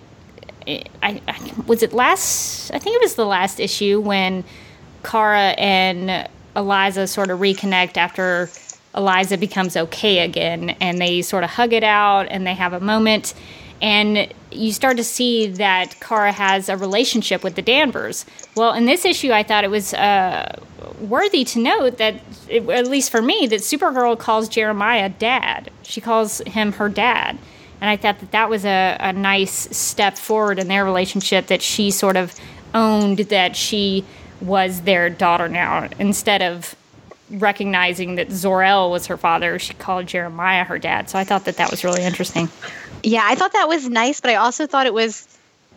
I, 0.66 0.84
I, 1.02 1.52
was 1.66 1.82
it 1.82 1.92
last? 1.92 2.70
I 2.72 2.78
think 2.78 2.96
it 2.96 3.02
was 3.02 3.14
the 3.14 3.26
last 3.26 3.60
issue 3.60 4.00
when 4.00 4.44
Kara 5.02 5.54
and 5.58 6.28
Eliza 6.56 7.06
sort 7.06 7.30
of 7.30 7.38
reconnect 7.40 7.96
after 7.96 8.50
Eliza 8.94 9.38
becomes 9.38 9.76
okay 9.76 10.20
again, 10.20 10.70
and 10.80 11.00
they 11.00 11.22
sort 11.22 11.44
of 11.44 11.50
hug 11.50 11.72
it 11.72 11.84
out 11.84 12.26
and 12.28 12.46
they 12.46 12.54
have 12.54 12.72
a 12.72 12.80
moment. 12.80 13.34
And 13.82 14.32
you 14.50 14.72
start 14.72 14.96
to 14.98 15.04
see 15.04 15.46
that 15.46 15.98
Kara 16.00 16.32
has 16.32 16.68
a 16.68 16.76
relationship 16.76 17.42
with 17.42 17.54
the 17.54 17.62
Danvers. 17.62 18.26
Well, 18.54 18.74
in 18.74 18.84
this 18.84 19.04
issue, 19.04 19.32
I 19.32 19.42
thought 19.42 19.64
it 19.64 19.70
was 19.70 19.94
uh, 19.94 20.60
worthy 21.00 21.44
to 21.44 21.58
note 21.60 21.96
that, 21.96 22.16
at 22.50 22.86
least 22.86 23.10
for 23.10 23.22
me, 23.22 23.46
that 23.46 23.60
Supergirl 23.60 24.18
calls 24.18 24.48
Jeremiah 24.48 25.08
dad. 25.08 25.70
She 25.82 26.00
calls 26.00 26.40
him 26.46 26.72
her 26.72 26.88
dad. 26.88 27.38
And 27.80 27.88
I 27.88 27.96
thought 27.96 28.20
that 28.20 28.32
that 28.32 28.50
was 28.50 28.64
a, 28.64 28.96
a 29.00 29.12
nice 29.12 29.76
step 29.76 30.18
forward 30.18 30.58
in 30.58 30.68
their 30.68 30.84
relationship 30.84 31.46
that 31.46 31.62
she 31.62 31.90
sort 31.90 32.16
of 32.16 32.34
owned 32.74 33.18
that 33.18 33.56
she 33.56 34.04
was 34.40 34.82
their 34.82 35.10
daughter 35.10 35.48
now 35.48 35.88
instead 35.98 36.42
of 36.42 36.74
recognizing 37.30 38.16
that 38.16 38.30
Zor-El 38.30 38.90
was 38.90 39.06
her 39.06 39.16
father. 39.16 39.58
She 39.58 39.74
called 39.74 40.06
Jeremiah 40.06 40.64
her 40.64 40.78
dad. 40.78 41.08
So 41.08 41.18
I 41.18 41.24
thought 41.24 41.44
that 41.44 41.56
that 41.56 41.70
was 41.70 41.84
really 41.84 42.02
interesting. 42.02 42.48
Yeah, 43.02 43.22
I 43.24 43.34
thought 43.34 43.52
that 43.52 43.68
was 43.68 43.88
nice, 43.88 44.20
but 44.20 44.30
I 44.30 44.34
also 44.36 44.66
thought 44.66 44.86
it 44.86 44.94
was 44.94 45.26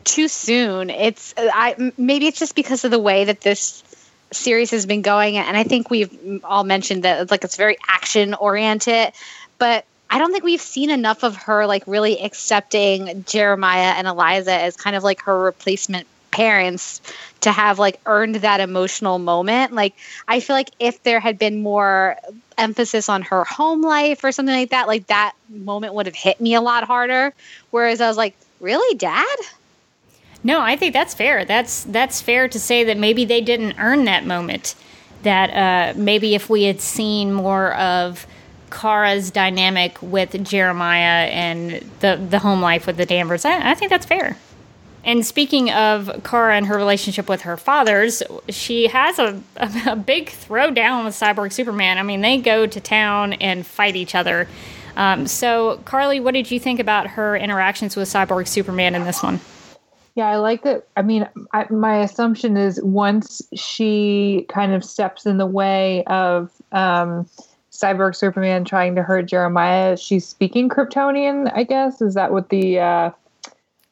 too 0.03 0.27
soon. 0.27 0.89
It's 0.89 1.33
I 1.37 1.93
maybe 1.97 2.27
it's 2.27 2.39
just 2.39 2.55
because 2.55 2.83
of 2.83 2.91
the 2.91 2.99
way 2.99 3.25
that 3.25 3.41
this 3.41 3.83
series 4.31 4.71
has 4.71 4.85
been 4.85 5.01
going, 5.01 5.37
and 5.37 5.55
I 5.55 5.63
think 5.63 5.89
we've 5.89 6.43
all 6.43 6.63
mentioned 6.63 7.03
that 7.03 7.21
it's 7.21 7.31
like 7.31 7.43
it's 7.43 7.55
very 7.55 7.77
action 7.87 8.33
oriented, 8.33 9.13
but 9.57 9.85
I 10.13 10.19
don't 10.19 10.31
think 10.31 10.43
we've 10.43 10.61
seen 10.61 10.91
enough 10.91 11.23
of 11.23 11.35
her 11.37 11.65
like 11.65 11.83
really 11.87 12.21
accepting 12.21 13.23
Jeremiah 13.23 13.95
and 13.97 14.07
Eliza 14.07 14.53
as 14.53 14.77
kind 14.77 14.95
of 14.95 15.03
like 15.03 15.23
her 15.23 15.39
replacement 15.39 16.05
parents 16.29 17.01
to 17.41 17.51
have 17.51 17.79
like 17.79 17.99
earned 18.05 18.35
that 18.35 18.59
emotional 18.59 19.17
moment. 19.17 19.73
Like 19.73 19.95
I 20.27 20.39
feel 20.39 20.55
like 20.55 20.69
if 20.77 21.01
there 21.01 21.19
had 21.19 21.39
been 21.39 21.63
more 21.63 22.15
emphasis 22.59 23.09
on 23.09 23.23
her 23.23 23.43
home 23.43 23.81
life 23.81 24.23
or 24.23 24.31
something 24.31 24.53
like 24.53 24.69
that, 24.69 24.87
like 24.87 25.07
that 25.07 25.33
moment 25.49 25.95
would 25.95 26.05
have 26.05 26.13
hit 26.13 26.39
me 26.39 26.53
a 26.53 26.61
lot 26.61 26.83
harder. 26.83 27.33
Whereas 27.71 27.99
I 27.99 28.07
was 28.07 28.15
like, 28.15 28.35
really, 28.59 28.95
dad? 28.95 29.37
No, 30.43 30.61
I 30.61 30.75
think 30.75 30.93
that's 30.93 31.15
fair. 31.15 31.43
That's 31.43 31.85
that's 31.85 32.21
fair 32.21 32.47
to 32.49 32.59
say 32.59 32.83
that 32.83 32.99
maybe 32.99 33.25
they 33.25 33.41
didn't 33.41 33.77
earn 33.79 34.05
that 34.05 34.27
moment. 34.27 34.75
That 35.23 35.95
uh, 35.95 35.99
maybe 35.99 36.35
if 36.35 36.51
we 36.51 36.65
had 36.65 36.81
seen 36.81 37.33
more 37.33 37.73
of 37.73 38.27
Kara's 38.73 39.29
dynamic 39.29 40.01
with 40.01 40.43
Jeremiah 40.43 41.27
and 41.27 41.73
the 41.99 42.15
the 42.29 42.39
home 42.39 42.59
life 42.59 42.87
with 42.87 42.97
the 42.97 43.05
Danvers. 43.05 43.45
I, 43.45 43.71
I 43.71 43.75
think 43.75 43.91
that's 43.91 44.05
fair. 44.05 44.35
And 45.05 45.25
speaking 45.25 45.69
of 45.69 46.23
Kara 46.23 46.55
and 46.55 46.65
her 46.65 46.75
relationship 46.75 47.29
with 47.29 47.41
her 47.41 47.55
fathers, 47.55 48.23
she 48.49 48.87
has 48.87 49.19
a, 49.19 49.39
a, 49.57 49.71
a, 49.87 49.95
big 49.97 50.27
throwdown 50.27 51.03
with 51.03 51.13
Cyborg 51.13 51.51
Superman. 51.51 51.97
I 51.97 52.03
mean, 52.03 52.21
they 52.21 52.37
go 52.37 52.65
to 52.65 52.79
town 52.79 53.33
and 53.33 53.67
fight 53.67 53.97
each 53.97 54.15
other. 54.15 54.47
Um, 54.95 55.27
so, 55.27 55.81
Carly, 55.83 56.21
what 56.21 56.33
did 56.33 56.49
you 56.49 56.59
think 56.59 56.79
about 56.79 57.07
her 57.07 57.35
interactions 57.35 57.97
with 57.97 58.07
Cyborg 58.07 58.47
Superman 58.47 58.95
in 58.95 59.03
this 59.03 59.21
one? 59.21 59.41
Yeah, 60.15 60.27
I 60.27 60.37
like 60.37 60.63
that. 60.63 60.87
I 60.95 61.01
mean, 61.01 61.27
I, 61.51 61.65
my 61.69 61.97
assumption 61.97 62.55
is 62.55 62.81
once 62.81 63.41
she 63.53 64.45
kind 64.47 64.73
of 64.73 64.85
steps 64.85 65.25
in 65.25 65.37
the 65.37 65.45
way 65.45 66.05
of. 66.05 66.49
Um, 66.71 67.27
Cyborg 67.73 68.15
Superman 68.15 68.65
trying 68.65 68.95
to 68.95 69.03
hurt 69.03 69.23
Jeremiah, 69.23 69.97
she's 69.97 70.27
speaking 70.27 70.69
Kryptonian, 70.69 71.51
I 71.55 71.63
guess. 71.63 72.01
Is 72.01 72.13
that 72.13 72.31
what 72.31 72.49
the 72.49 72.79
uh 72.79 73.11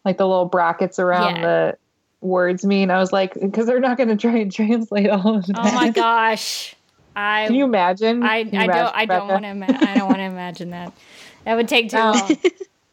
like 0.05 0.17
the 0.17 0.27
little 0.27 0.45
brackets 0.45 0.99
around 0.99 1.37
yeah. 1.37 1.41
the 1.41 1.77
words 2.21 2.63
mean? 2.63 2.91
I 2.91 2.99
was 2.99 3.11
like, 3.11 3.33
because 3.33 3.65
they're 3.65 3.79
not 3.79 3.97
going 3.97 4.09
to 4.09 4.15
try 4.15 4.37
and 4.37 4.51
translate 4.53 5.09
all 5.09 5.37
of 5.37 5.47
that. 5.47 5.57
Oh 5.57 5.71
my 5.73 5.89
gosh. 5.89 6.75
I 7.15 7.47
Can 7.47 7.55
you 7.55 7.65
imagine? 7.65 8.23
I, 8.23 8.37
you 8.37 8.59
I 8.59 8.63
imagine, 8.63 8.67
don't 8.67 8.95
I 8.95 9.05
don't 9.05 9.27
want 9.27 9.43
to 9.43 9.49
ima- 9.49 9.79
I 9.81 9.97
don't 9.97 10.07
want 10.07 10.19
to 10.19 10.23
imagine 10.25 10.69
that. 10.69 10.93
That 11.45 11.55
would 11.55 11.67
take 11.67 11.89
too 11.89 11.97
um, 11.97 12.15
long. 12.15 12.37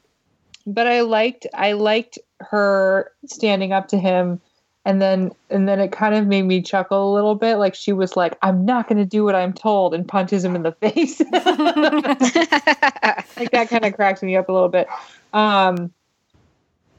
but 0.67 0.87
I 0.87 1.03
liked 1.03 1.47
I 1.55 1.73
liked 1.73 2.19
her 2.41 3.13
standing 3.27 3.73
up 3.73 3.89
to 3.89 3.99
him 3.99 4.41
and 4.89 5.03
then 5.03 5.31
and 5.51 5.69
then 5.69 5.81
it 5.81 5.93
kind 5.93 6.15
of 6.15 6.27
made 6.27 6.45
me 6.45 6.63
chuckle 6.63 7.13
a 7.13 7.15
little 7.15 7.35
bit. 7.35 7.57
Like 7.57 7.75
she 7.75 7.93
was 7.93 8.17
like 8.17 8.39
i'm 8.41 8.65
not 8.65 8.89
going 8.89 8.97
to 8.97 9.05
do 9.05 9.23
what 9.23 9.35
i'm 9.35 9.53
told 9.53 9.93
and 9.93 10.09
punches 10.09 10.43
him 10.43 10.57
in 10.57 10.63
the 10.63 10.73
face. 10.81 11.21
Like 13.39 13.53
that 13.53 13.69
kind 13.69 13.85
of 13.85 13.95
cracks 13.95 14.21
me 14.21 14.35
up 14.35 14.49
a 14.49 14.53
little 14.53 14.71
bit. 14.71 14.89
Um 15.35 15.93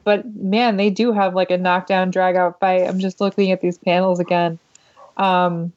but 0.04 0.24
man 0.36 0.76
they 0.76 0.88
do 0.88 1.12
have 1.12 1.34
like 1.34 1.50
a 1.50 1.58
knockdown 1.58 2.12
drag 2.12 2.36
out 2.36 2.60
fight. 2.60 2.88
I'm 2.88 3.00
just 3.00 3.20
looking 3.20 3.50
at 3.50 3.60
these 3.60 3.76
panels 3.76 4.20
again. 4.20 4.60
Um 5.16 5.72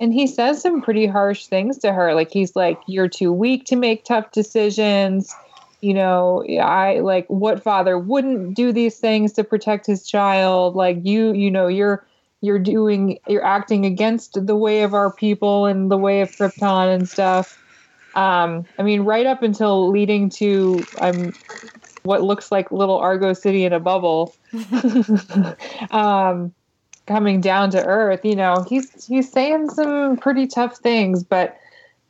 and 0.00 0.12
he 0.12 0.26
says 0.26 0.62
some 0.62 0.80
pretty 0.80 1.06
harsh 1.06 1.46
things 1.46 1.78
to 1.78 1.92
her. 1.92 2.14
Like 2.14 2.32
he's 2.32 2.56
like 2.56 2.80
you're 2.86 3.08
too 3.08 3.30
weak 3.30 3.66
to 3.66 3.76
make 3.76 4.04
tough 4.04 4.32
decisions 4.32 5.34
you 5.82 5.92
know 5.92 6.44
i 6.62 7.00
like 7.00 7.26
what 7.26 7.62
father 7.62 7.98
wouldn't 7.98 8.54
do 8.54 8.72
these 8.72 8.98
things 8.98 9.32
to 9.34 9.44
protect 9.44 9.84
his 9.84 10.06
child? 10.06 10.76
Like 10.76 10.98
you 11.02 11.32
you 11.32 11.50
know 11.50 11.66
you're 11.66 12.06
you're 12.40 12.58
doing 12.58 13.18
you're 13.28 13.44
acting 13.44 13.84
against 13.84 14.46
the 14.46 14.56
way 14.56 14.82
of 14.82 14.94
our 14.94 15.12
people 15.12 15.66
and 15.66 15.90
the 15.90 15.98
way 15.98 16.22
of 16.22 16.30
krypton 16.36 16.94
and 16.94 17.08
stuff. 17.08 17.58
Um 18.14 18.66
i 18.78 18.82
mean 18.82 19.02
right 19.02 19.26
up 19.26 19.42
until 19.42 19.90
leading 19.90 20.30
to 20.30 20.88
um 20.98 21.34
what 22.04 22.22
looks 22.22 22.50
like 22.50 22.70
little 22.72 22.98
argo 22.98 23.32
city 23.32 23.64
in 23.64 23.72
a 23.72 23.80
bubble. 23.80 24.34
Um 25.90 26.54
coming 27.06 27.40
down 27.40 27.70
to 27.70 27.82
earth 27.84 28.24
you 28.24 28.36
know 28.36 28.64
he's 28.68 29.06
he's 29.06 29.30
saying 29.30 29.68
some 29.70 30.16
pretty 30.16 30.46
tough 30.46 30.78
things 30.78 31.24
but 31.24 31.58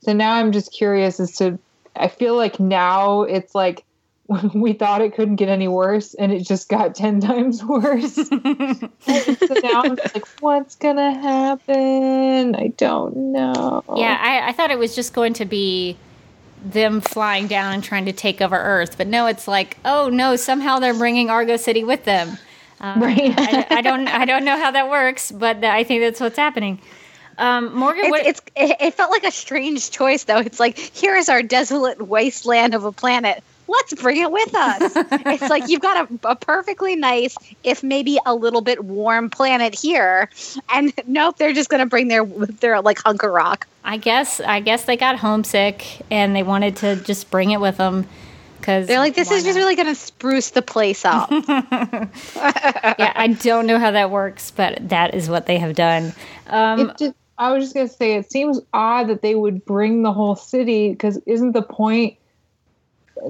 so 0.03 0.13
now 0.13 0.35
i'm 0.35 0.53
just 0.53 0.71
curious 0.73 1.19
as 1.19 1.35
to 1.35 1.59
I 1.97 2.09
feel 2.09 2.37
like 2.37 2.59
now 2.59 3.23
it's 3.23 3.55
like 3.55 3.85
we 4.55 4.73
thought 4.73 5.03
it 5.03 5.15
couldn't 5.15 5.37
get 5.37 5.49
any 5.49 5.69
worse 5.69 6.15
and 6.15 6.33
it 6.33 6.41
just 6.41 6.69
got 6.69 6.95
10 6.95 7.21
times 7.21 7.65
worse. 7.65 8.15
so 8.15 8.31
now 8.33 9.83
I'm 9.83 9.97
like, 9.97 10.29
what's 10.41 10.75
going 10.77 10.97
to 10.97 11.13
happen? 11.13 12.55
I 12.55 12.69
don't 12.77 13.33
know. 13.33 13.83
Yeah, 13.97 14.19
I, 14.21 14.49
I, 14.49 14.53
thought 14.53 14.71
it 14.71 14.79
was 14.79 14.95
just 14.95 15.13
going 15.13 15.35
to 15.35 15.45
be 15.45 15.97
them 16.65 17.01
flying 17.01 17.49
down 17.49 17.75
and 17.75 17.83
trying 17.83 18.07
to 18.07 18.13
take 18.13 18.41
over 18.41 18.57
Earth. 18.57 18.97
But 18.97 19.09
no, 19.09 19.27
it's 19.27 19.49
like, 19.49 19.77
oh 19.85 20.09
no, 20.09 20.37
somehow 20.37 20.79
they're 20.79 20.95
bringing 20.95 21.29
Argo 21.29 21.57
City 21.57 21.85
with 21.85 22.05
them. 22.05 22.39
Um, 22.81 23.01
right. 23.01 23.33
I, 23.37 23.67
I, 23.71 23.81
don't, 23.81 24.09
I 24.09 24.25
don't 24.25 24.45
know 24.45 24.57
how 24.57 24.71
that 24.73 24.89
works, 24.91 25.31
but 25.31 25.63
I 25.65 25.85
think 25.85 26.03
that's 26.03 26.21
what's 26.21 26.37
happening. 26.37 26.81
Um, 27.43 27.75
Morgan, 27.75 28.11
what- 28.11 28.25
it's, 28.25 28.41
it's 28.55 28.73
it 28.81 28.95
felt 28.95 29.11
like 29.11 29.25
a 29.25 29.31
strange 29.33 29.91
choice 29.91 30.25
though. 30.25 30.39
It's 30.39 30.61
like 30.61 30.79
here 30.79 31.17
is 31.17 31.29
our 31.29 31.43
desolate 31.43 32.01
wasteland 32.07 32.75
of 32.75 32.85
a 32.85 32.93
planet. 32.93 33.43
Let's 33.69 33.95
bring 33.95 34.21
it 34.21 34.31
with 34.31 34.55
us. 34.55 34.93
it's 34.97 35.49
like 35.49 35.69
you've 35.69 35.81
got 35.81 36.11
a, 36.11 36.29
a, 36.31 36.37
perfectly 36.37 36.95
nice, 36.95 37.37
if 37.65 37.83
maybe 37.83 38.19
a 38.27 38.35
little 38.35 38.61
bit 38.61 38.85
warm 38.85 39.31
planet 39.31 39.75
here, 39.75 40.29
and 40.73 40.93
nope, 41.07 41.39
they're 41.39 41.55
just 41.55 41.71
going 41.71 41.81
to 41.81 41.87
bring 41.87 42.09
their 42.09 42.25
their 42.25 42.81
like 42.83 42.99
hunk 42.99 43.23
of 43.23 43.31
rock. 43.33 43.67
I 43.83 43.97
guess 43.97 44.41
I 44.41 44.61
guess 44.61 44.85
they 44.85 44.97
got 44.97 45.17
homesick 45.19 46.03
and 46.11 46.37
they 46.37 46.43
wanted 46.43 46.77
to 46.79 46.97
just 46.97 47.31
bring 47.31 47.51
it 47.51 47.61
with 47.61 47.79
them. 47.79 48.07
because 48.61 48.87
They're 48.87 48.99
like, 48.99 49.15
this 49.15 49.31
why 49.31 49.37
is 49.37 49.45
just 49.45 49.57
really 49.57 49.75
going 49.77 49.89
to 49.89 49.95
spruce 49.95 50.51
the 50.51 50.63
place 50.63 51.05
up. 51.05 51.31
yeah, 52.37 53.13
I 53.17 53.37
don't 53.41 53.67
know 53.67 53.79
how 53.79 53.93
that 53.93 54.11
works, 54.11 54.51
but 54.51 54.89
that 54.91 55.15
is 55.15 55.29
what 55.29 55.47
they 55.47 55.59
have 55.59 55.75
done. 55.75 56.13
Um, 56.47 56.91
it 56.91 56.99
just, 56.99 57.15
I 57.39 57.53
was 57.53 57.65
just 57.65 57.75
gonna 57.75 57.89
say 57.89 58.15
it 58.15 58.31
seems 58.31 58.61
odd 58.73 59.09
that 59.09 59.23
they 59.23 59.35
would 59.35 59.65
bring 59.65 60.03
the 60.03 60.13
whole 60.13 60.37
city 60.37 60.91
because 60.91 61.19
isn't 61.27 61.53
the 61.53 61.63
point 61.63 62.19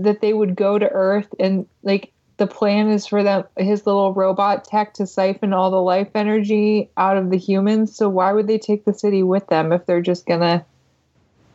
that 0.00 0.20
they 0.20 0.32
would 0.32 0.56
go 0.56 0.78
to 0.78 0.88
Earth 0.88 1.28
and 1.38 1.66
like 1.82 2.12
the 2.38 2.46
plan 2.46 2.88
is 2.88 3.06
for 3.06 3.22
them 3.22 3.44
his 3.56 3.86
little 3.86 4.12
robot 4.12 4.64
tech 4.64 4.94
to 4.94 5.06
siphon 5.06 5.52
all 5.52 5.70
the 5.70 5.80
life 5.80 6.08
energy 6.14 6.90
out 6.96 7.16
of 7.16 7.30
the 7.30 7.36
humans. 7.36 7.94
So 7.94 8.08
why 8.08 8.32
would 8.32 8.46
they 8.46 8.58
take 8.58 8.84
the 8.84 8.94
city 8.94 9.22
with 9.22 9.46
them 9.48 9.72
if 9.72 9.86
they're 9.86 10.00
just 10.00 10.26
gonna? 10.26 10.64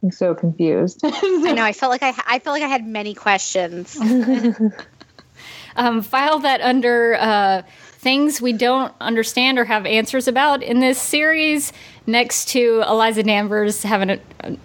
I'm 0.04 0.12
so 0.12 0.36
confused. 0.36 1.02
I 1.04 1.54
know. 1.54 1.64
I 1.64 1.74
felt 1.74 1.92
like 1.92 2.04
I, 2.04 2.14
I 2.28 2.40
felt 2.40 2.54
like 2.54 2.64
I 2.64 2.68
had 2.68 2.86
many 2.86 3.14
questions. 3.14 3.98
um, 5.76 6.02
file 6.02 6.40
that 6.40 6.62
under 6.62 7.16
uh, 7.20 7.64
things 7.98 8.42
we 8.42 8.54
don't 8.54 8.94
understand 9.02 9.58
or 9.58 9.66
have 9.66 9.86
answers 9.86 10.28
about 10.28 10.62
in 10.62 10.80
this 10.80 11.00
series, 11.02 11.74
next 12.08 12.48
to 12.50 12.84
Eliza 12.88 13.24
Danvers 13.24 13.84
having 13.84 14.10
a, 14.12 14.20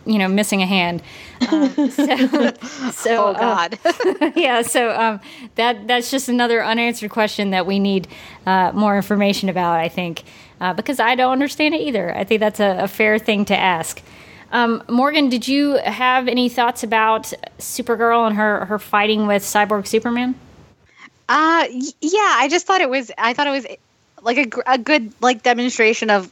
you 0.06 0.18
know, 0.18 0.28
missing 0.28 0.62
a 0.62 0.66
hand. 0.66 1.02
Um, 1.50 1.90
so, 1.90 2.52
so, 2.92 3.26
Oh 3.26 3.32
uh, 3.34 3.68
God. 3.68 3.78
yeah, 4.36 4.62
so 4.62 4.90
um, 4.92 5.20
that 5.56 5.88
that's 5.88 6.10
just 6.10 6.28
another 6.28 6.64
unanswered 6.64 7.10
question 7.10 7.50
that 7.50 7.66
we 7.66 7.78
need 7.78 8.06
uh, 8.46 8.70
more 8.72 8.96
information 8.96 9.48
about. 9.48 9.80
I 9.80 9.88
think 9.88 10.22
uh, 10.60 10.72
because 10.72 11.00
I 11.00 11.14
don't 11.14 11.32
understand 11.32 11.74
it 11.74 11.80
either. 11.80 12.16
I 12.16 12.24
think 12.24 12.40
that's 12.40 12.60
a, 12.60 12.84
a 12.84 12.88
fair 12.88 13.18
thing 13.18 13.44
to 13.46 13.56
ask. 13.56 14.00
Um, 14.52 14.82
Morgan, 14.88 15.30
did 15.30 15.48
you 15.48 15.78
have 15.78 16.28
any 16.28 16.48
thoughts 16.48 16.84
about 16.84 17.32
Supergirl 17.58 18.26
and 18.26 18.36
her 18.36 18.66
her 18.66 18.78
fighting 18.78 19.26
with 19.26 19.42
Cyborg 19.42 19.86
Superman? 19.86 20.36
Uh, 21.28 21.66
yeah. 22.00 22.34
I 22.38 22.48
just 22.50 22.66
thought 22.66 22.80
it 22.80 22.90
was. 22.90 23.10
I 23.16 23.32
thought 23.32 23.46
it 23.46 23.50
was 23.50 23.66
like 24.22 24.38
a, 24.38 24.72
a 24.72 24.78
good 24.78 25.12
like 25.20 25.42
demonstration 25.42 26.10
of 26.10 26.30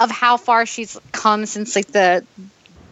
of 0.00 0.10
how 0.10 0.36
far 0.36 0.66
she's 0.66 0.98
come 1.12 1.46
since 1.46 1.74
like 1.74 1.88
the 1.88 2.24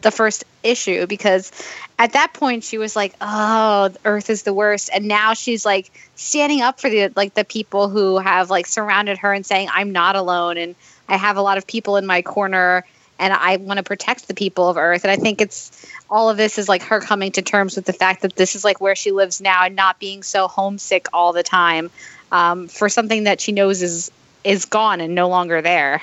the 0.03 0.11
first 0.11 0.45
issue 0.63 1.07
because 1.07 1.51
at 1.99 2.13
that 2.13 2.33
point 2.35 2.63
she 2.63 2.79
was 2.79 2.95
like 2.95 3.15
oh 3.21 3.91
earth 4.05 4.31
is 4.31 4.43
the 4.43 4.53
worst 4.53 4.91
and 4.93 5.07
now 5.07 5.35
she's 5.35 5.65
like 5.65 5.91
standing 6.17 6.61
up 6.61 6.81
for 6.81 6.91
the 6.91 7.11
like 7.17 7.35
the 7.35 7.45
people 7.45 7.89
who 7.89 8.19
have 8.19 8.51
like 8.51 8.67
surrounded 8.67 9.19
her 9.19 9.33
and 9.33 9.47
saying 9.47 9.69
i'm 9.73 9.93
not 9.93 10.17
alone 10.17 10.59
and 10.59 10.75
i 11.09 11.17
have 11.17 11.37
a 11.37 11.43
lot 11.43 11.57
of 11.59 11.67
people 11.67 11.97
in 11.97 12.07
my 12.07 12.23
corner 12.23 12.85
and 13.19 13.33
i 13.33 13.57
want 13.57 13.79
to 13.79 13.83
protect 13.83 14.29
the 14.29 14.35
people 14.35 14.69
of 14.69 14.77
earth 14.77 15.05
and 15.05 15.11
i 15.11 15.17
think 15.17 15.41
it's 15.41 15.87
all 16.11 16.29
of 16.31 16.37
this 16.37 16.59
is 16.59 16.69
like 16.69 16.83
her 16.83 17.01
coming 17.01 17.33
to 17.33 17.43
terms 17.43 17.77
with 17.77 17.85
the 17.85 17.93
fact 17.93 18.23
that 18.23 18.37
this 18.37 18.55
is 18.55 18.65
like 18.65 18.81
where 18.81 18.95
she 18.95 19.11
lives 19.11 19.41
now 19.41 19.65
and 19.65 19.75
not 19.75 19.99
being 19.99 20.23
so 20.23 20.47
homesick 20.49 21.07
all 21.13 21.33
the 21.33 21.43
time 21.43 21.91
um, 22.33 22.69
for 22.69 22.89
something 22.89 23.25
that 23.25 23.41
she 23.41 23.53
knows 23.53 23.83
is 23.83 24.11
is 24.45 24.65
gone 24.65 25.01
and 25.01 25.15
no 25.15 25.29
longer 25.29 25.61
there. 25.61 26.01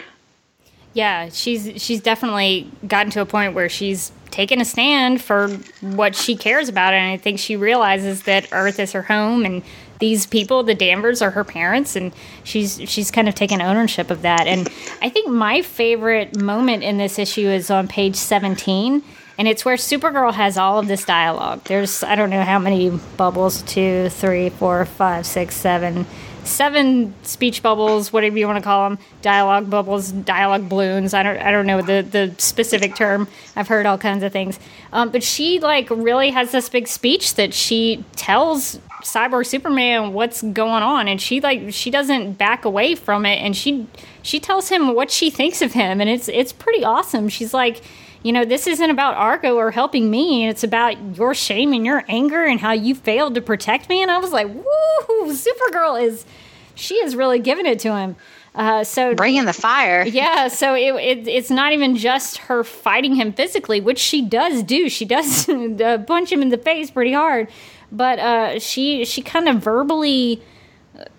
Yeah, 0.93 1.29
she's 1.29 1.81
she's 1.81 2.01
definitely 2.01 2.69
gotten 2.87 3.11
to 3.13 3.21
a 3.21 3.25
point 3.25 3.55
where 3.55 3.69
she's 3.69 4.11
taken 4.29 4.61
a 4.61 4.65
stand 4.65 5.21
for 5.21 5.49
what 5.81 6.15
she 6.15 6.35
cares 6.35 6.69
about, 6.69 6.93
and 6.93 7.11
I 7.11 7.17
think 7.17 7.39
she 7.39 7.55
realizes 7.55 8.23
that 8.23 8.47
Earth 8.51 8.79
is 8.79 8.91
her 8.91 9.01
home, 9.01 9.45
and 9.45 9.63
these 10.03 10.25
people, 10.25 10.63
the 10.63 10.75
Danvers, 10.75 11.21
are 11.21 11.31
her 11.31 11.45
parents, 11.45 11.95
and 11.95 12.11
she's 12.43 12.81
she's 12.89 13.09
kind 13.09 13.29
of 13.29 13.35
taken 13.35 13.61
ownership 13.61 14.11
of 14.11 14.21
that. 14.23 14.47
And 14.47 14.67
I 15.01 15.07
think 15.07 15.29
my 15.29 15.61
favorite 15.61 16.35
moment 16.35 16.83
in 16.83 16.97
this 16.97 17.17
issue 17.17 17.47
is 17.47 17.71
on 17.71 17.87
page 17.87 18.17
seventeen, 18.17 19.01
and 19.37 19.47
it's 19.47 19.63
where 19.63 19.77
Supergirl 19.77 20.33
has 20.33 20.57
all 20.57 20.77
of 20.77 20.89
this 20.89 21.05
dialogue. 21.05 21.63
There's 21.63 22.03
I 22.03 22.15
don't 22.15 22.29
know 22.29 22.43
how 22.43 22.59
many 22.59 22.89
bubbles, 23.15 23.61
two, 23.61 24.09
three, 24.09 24.49
four, 24.49 24.83
five, 24.83 25.25
six, 25.25 25.55
seven 25.55 26.05
seven 26.43 27.13
speech 27.23 27.63
bubbles, 27.63 28.11
whatever 28.11 28.37
you 28.37 28.45
want 28.45 28.57
to 28.57 28.63
call 28.63 28.89
them, 28.89 28.99
dialogue 29.21 29.69
bubbles, 29.69 30.11
dialogue 30.11 30.67
balloons. 30.67 31.13
I 31.13 31.23
don't, 31.23 31.37
I 31.37 31.49
don't 31.49 31.65
know 31.65 31.81
the 31.81 32.01
the 32.01 32.35
specific 32.37 32.97
term. 32.97 33.29
I've 33.55 33.69
heard 33.69 33.85
all 33.85 33.97
kinds 33.97 34.21
of 34.23 34.33
things. 34.33 34.59
Um, 34.91 35.11
but 35.11 35.23
she 35.23 35.61
like 35.61 35.89
really 35.89 36.31
has 36.31 36.51
this 36.51 36.67
big 36.67 36.89
speech 36.89 37.35
that 37.35 37.53
she 37.53 38.03
tells 38.17 38.79
Cyborg 39.03 39.45
Superman 39.45 40.13
what's 40.13 40.41
going 40.41 40.83
on, 40.83 41.07
and 41.07 41.21
she 41.21 41.41
like 41.41 41.73
she 41.73 41.91
doesn't 41.91 42.33
back 42.33 42.65
away 42.65 42.95
from 42.95 43.25
it, 43.25 43.35
and 43.35 43.55
she 43.55 43.87
she 44.21 44.39
tells 44.39 44.69
him 44.69 44.95
what 44.95 45.11
she 45.11 45.29
thinks 45.29 45.61
of 45.61 45.73
him, 45.73 46.01
and 46.01 46.09
it's 46.09 46.27
it's 46.29 46.53
pretty 46.53 46.83
awesome. 46.83 47.29
She's 47.29 47.53
like. 47.53 47.81
You 48.25 48.31
know, 48.31 48.45
this 48.45 48.67
isn't 48.67 48.89
about 48.89 49.15
Argo 49.15 49.57
or 49.57 49.69
helping 49.69 50.09
me. 50.09 50.47
It's 50.47 50.63
about 50.63 51.17
your 51.17 51.33
shame 51.33 51.73
and 51.73 51.85
your 51.85 52.05
anger 52.07 52.45
and 52.45 52.57
how 52.57 52.71
you 52.71 52.95
failed 52.95 53.35
to 53.35 53.41
protect 53.41 53.89
me. 53.89 54.01
And 54.01 54.09
I 54.09 54.17
was 54.17 54.31
like, 54.31 54.47
woo, 54.47 55.25
Supergirl 55.33 56.01
is, 56.01 56.25
she 56.73 56.95
is 56.95 57.17
really 57.17 57.39
giving 57.39 57.65
it 57.65 57.79
to 57.79 57.93
him. 57.93 58.15
Uh, 58.55 58.83
so 58.83 59.15
bring 59.15 59.35
in 59.35 59.45
the 59.45 59.53
fire 59.53 60.05
yeah, 60.05 60.47
so 60.47 60.75
it, 60.75 60.93
it 60.95 61.27
it's 61.27 61.49
not 61.49 61.73
even 61.73 61.95
just 61.95 62.37
her 62.37 62.63
fighting 62.63 63.15
him 63.15 63.33
physically, 63.33 63.81
which 63.81 63.97
she 63.97 64.21
does 64.21 64.61
do. 64.61 64.89
She 64.89 65.05
does 65.05 65.49
uh, 65.49 66.03
punch 66.05 66.31
him 66.31 66.41
in 66.43 66.49
the 66.49 66.57
face 66.59 66.91
pretty 66.91 67.13
hard, 67.13 67.49
but 67.93 68.19
uh, 68.19 68.59
she 68.59 69.05
she 69.05 69.21
kind 69.21 69.47
of 69.47 69.63
verbally 69.63 70.41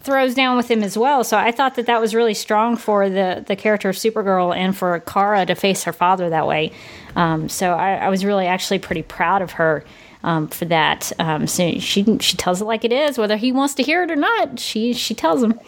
throws 0.00 0.34
down 0.34 0.56
with 0.56 0.70
him 0.70 0.82
as 0.82 0.96
well. 0.96 1.24
So 1.24 1.36
I 1.36 1.50
thought 1.50 1.74
that 1.76 1.86
that 1.86 2.00
was 2.00 2.14
really 2.14 2.34
strong 2.34 2.76
for 2.76 3.08
the 3.08 3.44
the 3.46 3.56
character 3.56 3.88
of 3.88 3.96
Supergirl 3.96 4.54
and 4.54 4.76
for 4.76 5.00
Kara 5.00 5.46
to 5.46 5.54
face 5.54 5.84
her 5.84 5.92
father 5.92 6.28
that 6.30 6.46
way. 6.46 6.72
Um, 7.16 7.48
so 7.48 7.72
I, 7.72 7.94
I 7.94 8.08
was 8.08 8.24
really 8.24 8.46
actually 8.46 8.80
pretty 8.80 9.02
proud 9.02 9.40
of 9.40 9.52
her. 9.52 9.84
Um, 10.22 10.48
for 10.48 10.64
that, 10.64 11.12
um, 11.18 11.46
so 11.46 11.78
she 11.80 12.02
she 12.18 12.38
tells 12.38 12.62
it 12.62 12.64
like 12.64 12.82
it 12.82 12.94
is, 12.94 13.18
whether 13.18 13.36
he 13.36 13.52
wants 13.52 13.74
to 13.74 13.82
hear 13.82 14.04
it 14.04 14.10
or 14.10 14.16
not. 14.16 14.58
She 14.58 14.94
she 14.94 15.14
tells 15.14 15.42
him. 15.42 15.60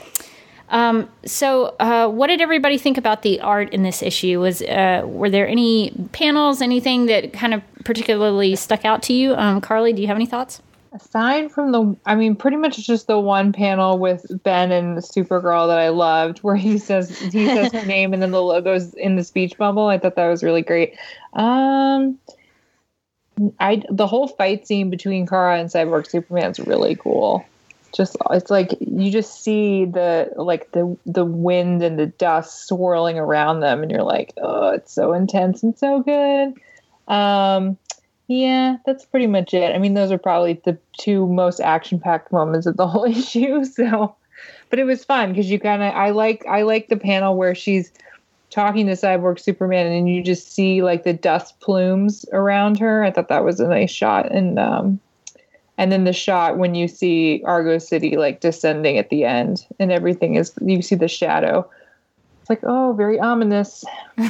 Um, 0.71 1.11
so, 1.27 1.77
uh, 1.79 2.09
what 2.09 2.29
did 2.29 2.40
everybody 2.40 2.79
think 2.79 2.97
about 2.97 3.21
the 3.21 3.40
art 3.40 3.75
in 3.75 3.83
this 3.83 4.03
issue? 4.03 4.40
Was 4.40 4.62
uh, 4.62 5.03
were 5.05 5.29
there 5.29 5.47
any 5.47 5.92
panels, 6.12 6.62
anything 6.62 7.05
that 7.07 7.35
kind 7.35 7.53
of 7.53 7.62
particularly 7.85 8.57
stuck 8.57 8.87
out 8.87 9.03
to 9.05 9.12
you? 9.12 9.35
Um, 9.35 9.61
Carly, 9.61 9.92
do 9.92 10.01
you 10.01 10.09
have 10.09 10.16
any 10.16 10.27
thoughts? 10.27 10.62
Aside 10.96 11.52
from 11.52 11.72
the, 11.72 11.94
I 12.06 12.14
mean, 12.14 12.37
pretty 12.37 12.56
much 12.56 12.78
just 12.87 13.06
the 13.06 13.18
one 13.18 13.52
panel 13.52 13.98
with 13.98 14.24
Ben 14.42 14.72
and 14.72 14.96
Supergirl 14.98 15.68
that 15.68 15.78
I 15.78 15.90
loved, 15.90 16.38
where 16.38 16.56
he 16.56 16.78
says 16.78 17.18
he 17.18 17.46
says 17.46 17.72
her 17.72 17.85
name 17.87 18.14
and 18.14 18.22
then 18.22 18.30
the 18.30 18.42
logo's 18.42 18.94
in 18.94 19.16
the 19.16 19.24
speech 19.24 19.59
bubble. 19.59 19.88
I 19.88 19.98
thought 19.98 20.16
that 20.16 20.28
was 20.28 20.42
really 20.42 20.62
great. 20.62 20.96
Um, 21.35 22.18
I 23.61 23.82
the 23.90 24.06
whole 24.06 24.26
fight 24.26 24.66
scene 24.66 24.88
between 24.88 25.26
Kara 25.26 25.59
and 25.59 25.68
Cyborg 25.68 26.09
Superman's 26.09 26.59
really 26.61 26.96
cool. 26.96 27.44
Just 27.94 28.16
it's 28.30 28.50
like 28.50 28.74
you 28.80 29.11
just 29.11 29.42
see 29.42 29.85
the 29.85 30.30
like 30.37 30.72
the 30.72 30.96
the 31.04 31.26
wind 31.26 31.82
and 31.82 31.98
the 31.98 32.06
dust 32.06 32.68
swirling 32.68 33.18
around 33.18 33.61
them, 33.61 33.82
and 33.82 33.90
you're 33.90 34.02
like, 34.02 34.32
oh, 34.40 34.70
it's 34.70 34.94
so 34.94 35.12
intense 35.12 35.62
and 35.62 35.78
so 35.78 36.00
good. 36.00 36.54
Um, 37.06 37.76
yeah, 38.29 38.77
that's 38.85 39.05
pretty 39.05 39.27
much 39.27 39.55
it. 39.55 39.75
I 39.75 39.79
mean, 39.79 39.95
those 39.95 40.11
are 40.11 40.19
probably 40.19 40.61
the 40.65 40.77
two 40.99 41.27
most 41.29 41.61
action-packed 41.61 42.33
moments 42.33 42.67
of 42.67 42.77
the 42.77 42.87
whole 42.89 43.05
issue. 43.05 43.65
So, 43.65 44.17
but 44.71 44.79
it 44.79 44.85
was 44.85 45.05
fun 45.05 45.31
because 45.31 45.51
you 45.51 45.61
kind 45.61 45.83
of 45.83 45.93
I 45.95 46.11
like 46.11 46.45
I 46.47 46.62
like 46.62 46.89
the 46.89 46.97
panel 46.97 47.37
where 47.37 47.55
she's 47.55 47.93
talking 48.51 48.87
to 48.87 48.93
Cyborg 48.93 49.39
Superman 49.39 49.87
and 49.87 50.09
you 50.09 50.23
just 50.23 50.53
see 50.53 50.83
like 50.83 51.05
the 51.05 51.12
dust 51.12 51.59
plumes 51.61 52.25
around 52.33 52.79
her. 52.79 53.05
I 53.05 53.11
thought 53.11 53.29
that 53.29 53.45
was 53.45 53.61
a 53.61 53.69
nice 53.69 53.91
shot, 53.91 54.33
and 54.33 54.59
um, 54.59 55.01
and 55.79 55.93
then 55.93 56.05
the 56.05 56.12
shot 56.12 56.59
when 56.59 56.75
you 56.75 56.89
see 56.89 57.43
Argo 57.45 57.79
City 57.79 58.17
like 58.17 58.41
descending 58.41 58.99
at 58.99 59.11
the 59.11 59.25
end 59.25 59.67
and 59.79 59.93
everything 59.93 60.35
is 60.35 60.53
you 60.61 60.83
see 60.83 60.97
the 60.97 61.09
shadow. 61.09 61.69
It's 62.46 62.50
like 62.50 62.62
oh, 62.62 62.92
very 62.92 63.18
ominous. 63.18 63.85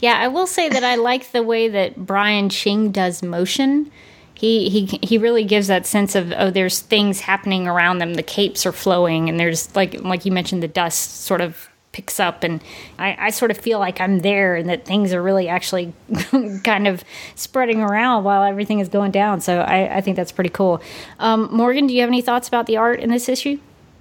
Yeah, 0.00 0.18
I 0.18 0.28
will 0.28 0.46
say 0.46 0.68
that 0.68 0.84
I 0.84 0.96
like 0.96 1.32
the 1.32 1.42
way 1.42 1.68
that 1.68 1.96
Brian 1.96 2.50
Ching 2.50 2.92
does 2.92 3.22
motion. 3.22 3.90
He 4.34 4.68
he 4.68 5.00
he 5.02 5.16
really 5.16 5.44
gives 5.44 5.66
that 5.68 5.86
sense 5.86 6.14
of 6.14 6.30
oh, 6.36 6.50
there's 6.50 6.80
things 6.80 7.20
happening 7.20 7.66
around 7.66 7.98
them. 7.98 8.14
The 8.14 8.22
capes 8.22 8.66
are 8.66 8.72
flowing, 8.72 9.30
and 9.30 9.40
there's 9.40 9.74
like 9.74 9.98
like 10.02 10.26
you 10.26 10.32
mentioned, 10.32 10.62
the 10.62 10.68
dust 10.68 11.22
sort 11.22 11.40
of 11.40 11.70
picks 11.92 12.20
up, 12.20 12.44
and 12.44 12.62
I, 12.98 13.16
I 13.18 13.30
sort 13.30 13.50
of 13.50 13.56
feel 13.56 13.78
like 13.78 13.98
I'm 13.98 14.18
there, 14.18 14.54
and 14.54 14.68
that 14.68 14.84
things 14.84 15.14
are 15.14 15.22
really 15.22 15.48
actually 15.48 15.94
kind 16.64 16.86
of 16.86 17.02
spreading 17.34 17.80
around 17.80 18.24
while 18.24 18.42
everything 18.42 18.80
is 18.80 18.90
going 18.90 19.10
down. 19.10 19.40
So 19.40 19.60
I, 19.60 19.96
I 19.96 20.00
think 20.02 20.16
that's 20.16 20.32
pretty 20.32 20.50
cool. 20.50 20.82
Um, 21.18 21.48
Morgan, 21.50 21.86
do 21.86 21.94
you 21.94 22.02
have 22.02 22.10
any 22.10 22.20
thoughts 22.20 22.46
about 22.46 22.66
the 22.66 22.76
art 22.76 23.00
in 23.00 23.08
this 23.08 23.26
issue? 23.26 23.58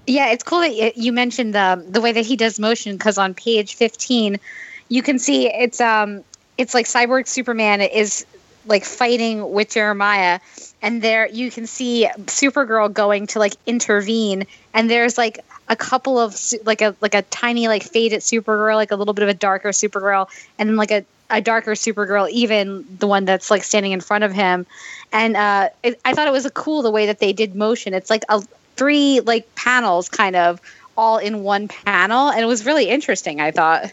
Yeah, 0.08 0.32
it's 0.32 0.43
cool 0.43 0.62
that 0.62 0.98
you 0.98 1.12
mentioned 1.12 1.54
the 1.54 1.84
the 1.89 2.00
way 2.00 2.13
that 2.13 2.26
he 2.26 2.38
does 2.38 2.60
motion 2.60 2.96
because 2.98 3.17
on 3.17 3.34
page 3.34 3.76
fifteen, 3.76 4.39
you 4.88 5.04
can 5.04 5.20
see 5.20 5.48
it's 5.48 5.82
um 5.82 6.24
it's 6.58 6.74
like 6.74 6.86
Cyborg 6.86 7.28
Superman 7.28 7.82
is 7.82 8.26
like 8.65 8.86
fighting 8.86 9.52
with 9.52 9.72
Jeremiah, 9.72 10.39
and 10.82 11.02
there 11.02 11.28
you 11.28 11.52
can 11.52 11.67
see 11.67 12.08
Supergirl 12.26 12.91
going 12.93 13.28
to 13.28 13.39
like 13.39 13.54
intervene, 13.65 14.46
and 14.74 14.89
there's 14.89 15.17
like 15.17 15.39
a 15.67 15.76
couple 15.76 16.17
of 16.20 16.38
like 16.65 16.82
a 16.82 16.96
like 17.02 17.13
a 17.13 17.24
tiny 17.24 17.67
like 17.67 17.84
faded 17.84 18.22
Supergirl, 18.22 18.76
like 18.76 18.91
a 18.91 18.96
little 18.96 19.13
bit 19.13 19.24
of 19.24 19.30
a 19.30 19.34
darker 19.34 19.70
Supergirl, 19.70 20.30
and 20.58 20.70
then 20.70 20.78
like 20.78 20.91
a 20.91 21.04
a 21.30 21.41
darker 21.41 21.74
Supergirl, 21.74 22.30
even 22.30 22.86
the 23.00 23.08
one 23.08 23.26
that's 23.26 23.52
like 23.52 23.63
standing 23.65 23.91
in 23.91 24.00
front 24.00 24.24
of 24.24 24.32
him. 24.32 24.65
And 25.12 25.36
uh, 25.36 25.70
it, 25.84 26.00
I 26.06 26.13
thought 26.13 26.28
it 26.30 26.32
was 26.32 26.46
a 26.46 26.52
cool 26.52 26.82
the 26.82 26.91
way 26.91 27.08
that 27.08 27.20
they 27.20 27.34
did 27.34 27.56
motion. 27.56 27.93
It's 27.93 28.10
like 28.10 28.24
a 28.30 28.41
three 28.78 29.20
like 29.22 29.54
panels 29.56 30.10
kind 30.10 30.36
of 30.36 30.62
all 30.96 31.18
in 31.18 31.44
one 31.44 31.68
panel, 31.68 32.30
and 32.30 32.40
it 32.40 32.46
was 32.46 32.66
really 32.66 32.90
interesting. 32.90 33.40
I 33.42 33.52
thought. 33.52 33.92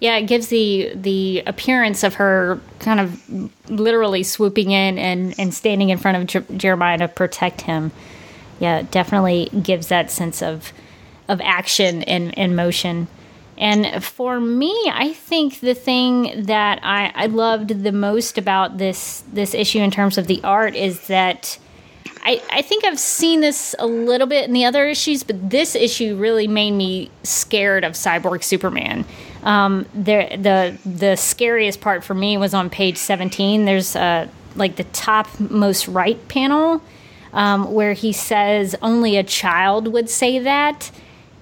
Yeah, 0.00 0.16
it 0.16 0.26
gives 0.26 0.48
the 0.48 0.92
the 0.94 1.42
appearance 1.46 2.04
of 2.04 2.14
her 2.14 2.60
kind 2.78 3.00
of 3.00 3.70
literally 3.70 4.22
swooping 4.22 4.70
in 4.70 4.98
and 4.98 5.34
and 5.38 5.52
standing 5.52 5.90
in 5.90 5.98
front 5.98 6.16
of 6.16 6.26
Jer- 6.26 6.56
Jeremiah 6.56 6.98
to 6.98 7.08
protect 7.08 7.62
him. 7.62 7.90
Yeah, 8.60 8.78
it 8.78 8.90
definitely 8.90 9.48
gives 9.62 9.88
that 9.88 10.10
sense 10.10 10.42
of 10.42 10.72
of 11.28 11.40
action 11.42 12.02
and, 12.04 12.36
and 12.38 12.56
motion. 12.56 13.06
And 13.56 14.02
for 14.02 14.38
me, 14.38 14.72
I 14.92 15.12
think 15.14 15.60
the 15.60 15.74
thing 15.74 16.44
that 16.44 16.78
I, 16.84 17.12
I 17.14 17.26
loved 17.26 17.82
the 17.82 17.92
most 17.92 18.38
about 18.38 18.78
this 18.78 19.24
this 19.32 19.52
issue 19.52 19.80
in 19.80 19.90
terms 19.90 20.16
of 20.16 20.28
the 20.28 20.40
art 20.44 20.76
is 20.76 21.08
that 21.08 21.58
I, 22.28 22.42
I 22.50 22.60
think 22.60 22.84
I've 22.84 22.98
seen 22.98 23.40
this 23.40 23.74
a 23.78 23.86
little 23.86 24.26
bit 24.26 24.44
in 24.44 24.52
the 24.52 24.66
other 24.66 24.86
issues, 24.86 25.22
but 25.22 25.48
this 25.48 25.74
issue 25.74 26.14
really 26.14 26.46
made 26.46 26.72
me 26.72 27.10
scared 27.22 27.84
of 27.84 27.94
Cyborg 27.94 28.44
Superman. 28.44 29.06
Um, 29.44 29.86
the 29.94 30.36
the 30.36 30.78
the 30.86 31.16
scariest 31.16 31.80
part 31.80 32.04
for 32.04 32.12
me 32.12 32.36
was 32.36 32.52
on 32.52 32.68
page 32.68 32.98
seventeen. 32.98 33.64
There's 33.64 33.96
uh, 33.96 34.28
like 34.56 34.76
the 34.76 34.84
top 34.84 35.40
most 35.40 35.88
right 35.88 36.28
panel 36.28 36.82
um, 37.32 37.72
where 37.72 37.94
he 37.94 38.12
says 38.12 38.76
only 38.82 39.16
a 39.16 39.24
child 39.24 39.90
would 39.90 40.10
say 40.10 40.38
that 40.38 40.90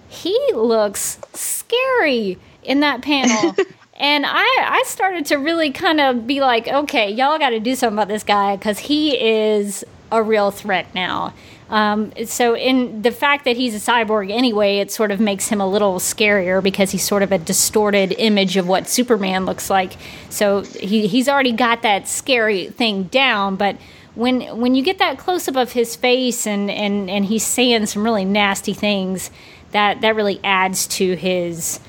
he 0.08 0.38
looks 0.54 1.18
scary 1.34 2.38
in 2.62 2.78
that 2.78 3.02
panel. 3.02 3.56
and 3.94 4.24
I, 4.24 4.46
I 4.68 4.84
started 4.86 5.26
to 5.26 5.36
really 5.36 5.72
kind 5.72 6.00
of 6.00 6.28
be 6.28 6.40
like, 6.40 6.68
okay, 6.68 7.10
y'all 7.10 7.40
got 7.40 7.50
to 7.50 7.58
do 7.58 7.74
something 7.74 7.98
about 7.98 8.06
this 8.06 8.22
guy 8.22 8.54
because 8.54 8.78
he 8.78 9.18
is 9.18 9.84
a 10.10 10.22
real 10.22 10.50
threat 10.50 10.94
now. 10.94 11.34
Um, 11.68 12.12
so, 12.26 12.56
in 12.56 13.02
the 13.02 13.10
fact 13.10 13.44
that 13.44 13.56
he's 13.56 13.74
a 13.74 13.90
cyborg 13.90 14.30
anyway, 14.30 14.78
it 14.78 14.92
sort 14.92 15.10
of 15.10 15.18
makes 15.18 15.48
him 15.48 15.60
a 15.60 15.66
little 15.66 15.96
scarier 15.98 16.62
because 16.62 16.92
he's 16.92 17.02
sort 17.02 17.24
of 17.24 17.32
a 17.32 17.38
distorted 17.38 18.14
image 18.18 18.56
of 18.56 18.68
what 18.68 18.88
Superman 18.88 19.46
looks 19.46 19.68
like. 19.68 19.94
So 20.30 20.62
he, 20.62 21.08
he's 21.08 21.28
already 21.28 21.52
got 21.52 21.82
that 21.82 22.06
scary 22.06 22.68
thing 22.68 23.04
down, 23.04 23.56
but 23.56 23.76
when 24.14 24.42
when 24.60 24.76
you 24.76 24.82
get 24.82 24.98
that 24.98 25.18
close 25.18 25.48
up 25.48 25.56
of 25.56 25.72
his 25.72 25.96
face 25.96 26.46
and, 26.46 26.70
and, 26.70 27.10
and 27.10 27.24
he's 27.24 27.44
saying 27.44 27.86
some 27.86 28.04
really 28.04 28.24
nasty 28.24 28.72
things, 28.72 29.30
that 29.72 30.00
that 30.02 30.14
really 30.14 30.40
adds 30.44 30.86
to 30.86 31.16
his 31.16 31.80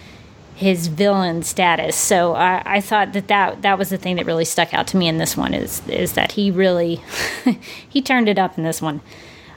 his 0.57 0.87
villain 0.87 1.43
status. 1.43 1.95
So 1.95 2.33
I, 2.33 2.63
I, 2.65 2.81
thought 2.81 3.13
that, 3.13 3.27
that 3.27 3.61
that 3.61 3.77
was 3.77 3.89
the 3.89 3.97
thing 3.97 4.15
that 4.15 4.25
really 4.25 4.43
stuck 4.43 4.73
out 4.73 4.87
to 4.87 4.97
me 4.97 5.07
in 5.07 5.19
this 5.19 5.37
one 5.37 5.53
is 5.53 5.87
is 5.87 6.13
that 6.13 6.31
he 6.31 6.49
really 6.49 6.99
he 7.89 8.01
turned 8.01 8.27
it 8.27 8.39
up 8.39 8.57
in 8.57 8.63
this 8.63 8.81
one. 8.81 9.01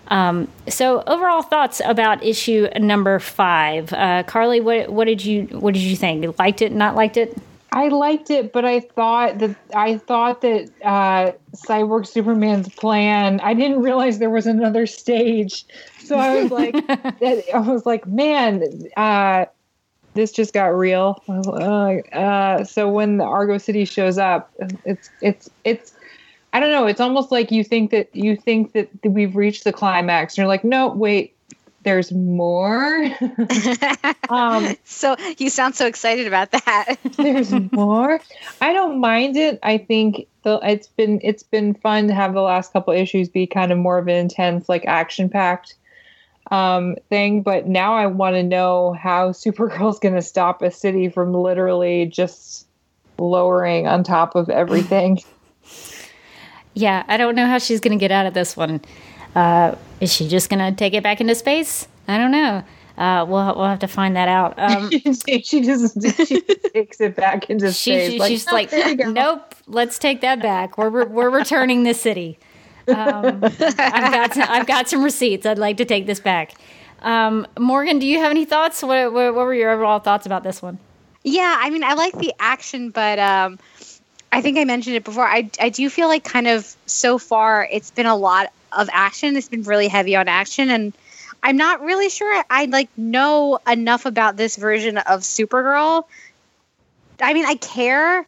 Um, 0.08 0.48
so 0.68 1.02
overall 1.06 1.40
thoughts 1.40 1.80
about 1.82 2.22
issue 2.22 2.68
number 2.78 3.18
five, 3.18 3.90
uh, 3.94 4.24
Carly, 4.24 4.60
what 4.60 4.92
what 4.92 5.06
did 5.06 5.24
you 5.24 5.44
what 5.46 5.72
did 5.72 5.82
you 5.82 5.96
think? 5.96 6.38
Liked 6.38 6.60
it? 6.60 6.70
Not 6.70 6.96
liked 6.96 7.16
it? 7.16 7.34
I 7.72 7.88
liked 7.88 8.30
it, 8.30 8.52
but 8.52 8.66
I 8.66 8.80
thought 8.80 9.38
that 9.38 9.56
I 9.74 9.96
thought 9.96 10.42
that 10.42 10.68
uh, 10.84 11.32
Cyborg 11.56 12.06
Superman's 12.06 12.68
plan. 12.68 13.40
I 13.40 13.54
didn't 13.54 13.80
realize 13.80 14.18
there 14.18 14.28
was 14.28 14.46
another 14.46 14.86
stage, 14.86 15.64
so 15.98 16.18
I 16.18 16.42
was 16.42 16.50
like, 16.50 16.74
I 16.90 17.58
was 17.60 17.86
like, 17.86 18.06
man, 18.06 18.64
uh, 18.98 19.46
this 20.14 20.32
just 20.32 20.52
got 20.52 20.66
real. 20.66 21.22
Uh, 21.28 22.64
so 22.64 22.88
when 22.88 23.18
the 23.18 23.24
Argo 23.24 23.58
City 23.58 23.84
shows 23.84 24.18
up, 24.18 24.52
it's 24.84 25.10
it's 25.20 25.50
it's. 25.64 25.94
I 26.52 26.58
don't 26.58 26.72
know. 26.72 26.86
It's 26.86 27.00
almost 27.00 27.30
like 27.30 27.52
you 27.52 27.62
think 27.62 27.92
that 27.92 28.14
you 28.14 28.36
think 28.36 28.72
that 28.72 28.88
we've 29.04 29.36
reached 29.36 29.64
the 29.64 29.72
climax, 29.72 30.34
and 30.34 30.38
you're 30.38 30.48
like, 30.48 30.64
no, 30.64 30.88
wait, 30.88 31.34
there's 31.82 32.12
more. 32.12 33.08
um, 34.28 34.76
so 34.84 35.16
you 35.38 35.48
sound 35.48 35.74
so 35.74 35.86
excited 35.86 36.26
about 36.26 36.50
that. 36.50 36.96
there's 37.16 37.52
more. 37.72 38.20
I 38.60 38.72
don't 38.72 39.00
mind 39.00 39.36
it. 39.36 39.58
I 39.62 39.78
think 39.78 40.26
the, 40.42 40.58
it's 40.62 40.88
been 40.88 41.20
it's 41.22 41.42
been 41.42 41.74
fun 41.74 42.08
to 42.08 42.14
have 42.14 42.34
the 42.34 42.42
last 42.42 42.72
couple 42.72 42.92
issues 42.92 43.28
be 43.28 43.46
kind 43.46 43.70
of 43.70 43.78
more 43.78 43.98
of 43.98 44.08
an 44.08 44.16
intense, 44.16 44.68
like 44.68 44.84
action 44.86 45.28
packed 45.28 45.74
um, 46.50 46.96
thing. 47.08 47.42
But 47.42 47.66
now 47.66 47.94
I 47.94 48.06
want 48.06 48.36
to 48.36 48.42
know 48.42 48.92
how 48.92 49.30
Supergirl's 49.30 49.98
going 49.98 50.14
to 50.14 50.22
stop 50.22 50.62
a 50.62 50.70
city 50.70 51.08
from 51.08 51.32
literally 51.32 52.06
just 52.06 52.66
lowering 53.18 53.86
on 53.86 54.02
top 54.02 54.34
of 54.34 54.48
everything. 54.48 55.22
yeah, 56.74 57.04
I 57.08 57.16
don't 57.16 57.34
know 57.34 57.46
how 57.46 57.58
she's 57.58 57.80
going 57.80 57.98
to 57.98 58.00
get 58.00 58.10
out 58.10 58.26
of 58.26 58.34
this 58.34 58.56
one. 58.56 58.80
Uh, 59.34 59.76
is 60.00 60.12
she 60.12 60.28
just 60.28 60.50
going 60.50 60.58
to 60.58 60.76
take 60.76 60.94
it 60.94 61.02
back 61.02 61.20
into 61.20 61.34
space? 61.34 61.86
I 62.08 62.18
don't 62.18 62.32
know. 62.32 62.64
Uh, 62.98 63.24
we'll 63.24 63.56
we'll 63.56 63.66
have 63.66 63.78
to 63.78 63.88
find 63.88 64.14
that 64.14 64.28
out. 64.28 64.58
Um, 64.60 64.90
she 64.90 65.62
just 65.62 66.02
she 66.28 66.40
takes 66.74 67.00
it 67.00 67.16
back 67.16 67.48
into 67.48 67.72
space. 67.72 68.12
She, 68.12 68.18
like, 68.18 68.28
she's 68.28 68.46
oh, 68.46 68.52
like, 68.52 68.72
nope. 68.98 69.54
Let's 69.66 69.98
take 69.98 70.20
that 70.20 70.42
back. 70.42 70.76
We're 70.76 71.06
we're 71.06 71.30
returning 71.30 71.84
the 71.84 71.94
city. 71.94 72.38
Um, 72.90 73.44
I've 73.44 74.12
got 74.12 74.34
some, 74.34 74.46
I've 74.48 74.66
got 74.66 74.88
some 74.88 75.02
receipts. 75.02 75.46
I'd 75.46 75.58
like 75.58 75.76
to 75.78 75.84
take 75.84 76.06
this 76.06 76.20
back. 76.20 76.54
Um, 77.02 77.46
Morgan, 77.58 77.98
do 77.98 78.06
you 78.06 78.18
have 78.18 78.30
any 78.30 78.44
thoughts? 78.44 78.82
What, 78.82 79.12
what, 79.12 79.34
what 79.34 79.46
were 79.46 79.54
your 79.54 79.70
overall 79.70 80.00
thoughts 80.00 80.26
about 80.26 80.42
this 80.42 80.60
one? 80.60 80.78
Yeah, 81.22 81.56
I 81.58 81.70
mean, 81.70 81.84
I 81.84 81.94
like 81.94 82.16
the 82.18 82.32
action, 82.38 82.90
but 82.90 83.18
um, 83.18 83.58
I 84.32 84.40
think 84.40 84.58
I 84.58 84.64
mentioned 84.64 84.96
it 84.96 85.04
before. 85.04 85.24
I 85.24 85.50
I 85.60 85.68
do 85.68 85.90
feel 85.90 86.08
like 86.08 86.24
kind 86.24 86.46
of 86.46 86.74
so 86.86 87.18
far 87.18 87.68
it's 87.70 87.90
been 87.90 88.06
a 88.06 88.16
lot 88.16 88.52
of 88.72 88.88
action. 88.92 89.36
It's 89.36 89.48
been 89.48 89.62
really 89.64 89.88
heavy 89.88 90.16
on 90.16 90.28
action, 90.28 90.70
and 90.70 90.92
I'm 91.42 91.56
not 91.56 91.82
really 91.82 92.08
sure 92.08 92.44
I 92.48 92.66
like 92.66 92.88
know 92.96 93.58
enough 93.66 94.06
about 94.06 94.36
this 94.36 94.56
version 94.56 94.98
of 94.98 95.20
Supergirl. 95.20 96.04
I 97.20 97.34
mean, 97.34 97.44
I 97.44 97.56
care, 97.56 98.26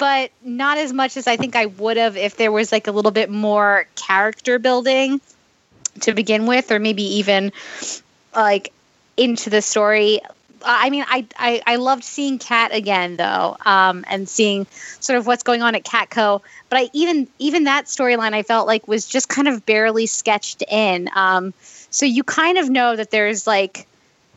but 0.00 0.30
not 0.42 0.78
as 0.78 0.94
much 0.94 1.18
as 1.18 1.26
I 1.26 1.36
think 1.36 1.54
I 1.54 1.66
would 1.66 1.98
have 1.98 2.16
if 2.16 2.38
there 2.38 2.50
was 2.50 2.72
like 2.72 2.86
a 2.86 2.90
little 2.90 3.10
bit 3.10 3.28
more 3.28 3.86
character 3.96 4.58
building 4.58 5.20
to 6.00 6.14
begin 6.14 6.46
with, 6.46 6.72
or 6.72 6.78
maybe 6.78 7.02
even 7.18 7.52
like 8.34 8.72
into 9.18 9.50
the 9.50 9.60
story. 9.60 10.20
I 10.64 10.88
mean, 10.88 11.04
I, 11.06 11.26
I, 11.36 11.62
I 11.66 11.76
loved 11.76 12.02
seeing 12.02 12.38
Cat 12.38 12.72
again 12.72 13.16
though, 13.16 13.58
um, 13.66 14.06
and 14.08 14.26
seeing 14.26 14.66
sort 15.00 15.18
of 15.18 15.26
what's 15.26 15.42
going 15.42 15.60
on 15.60 15.74
at 15.74 15.84
Catco. 15.84 16.40
But 16.70 16.78
I 16.78 16.90
even 16.94 17.28
even 17.38 17.64
that 17.64 17.84
storyline 17.84 18.32
I 18.32 18.42
felt 18.42 18.66
like 18.66 18.88
was 18.88 19.06
just 19.06 19.28
kind 19.28 19.48
of 19.48 19.66
barely 19.66 20.06
sketched 20.06 20.62
in. 20.66 21.10
Um, 21.14 21.52
so 21.90 22.06
you 22.06 22.24
kind 22.24 22.56
of 22.56 22.70
know 22.70 22.96
that 22.96 23.10
there's 23.10 23.46
like 23.46 23.86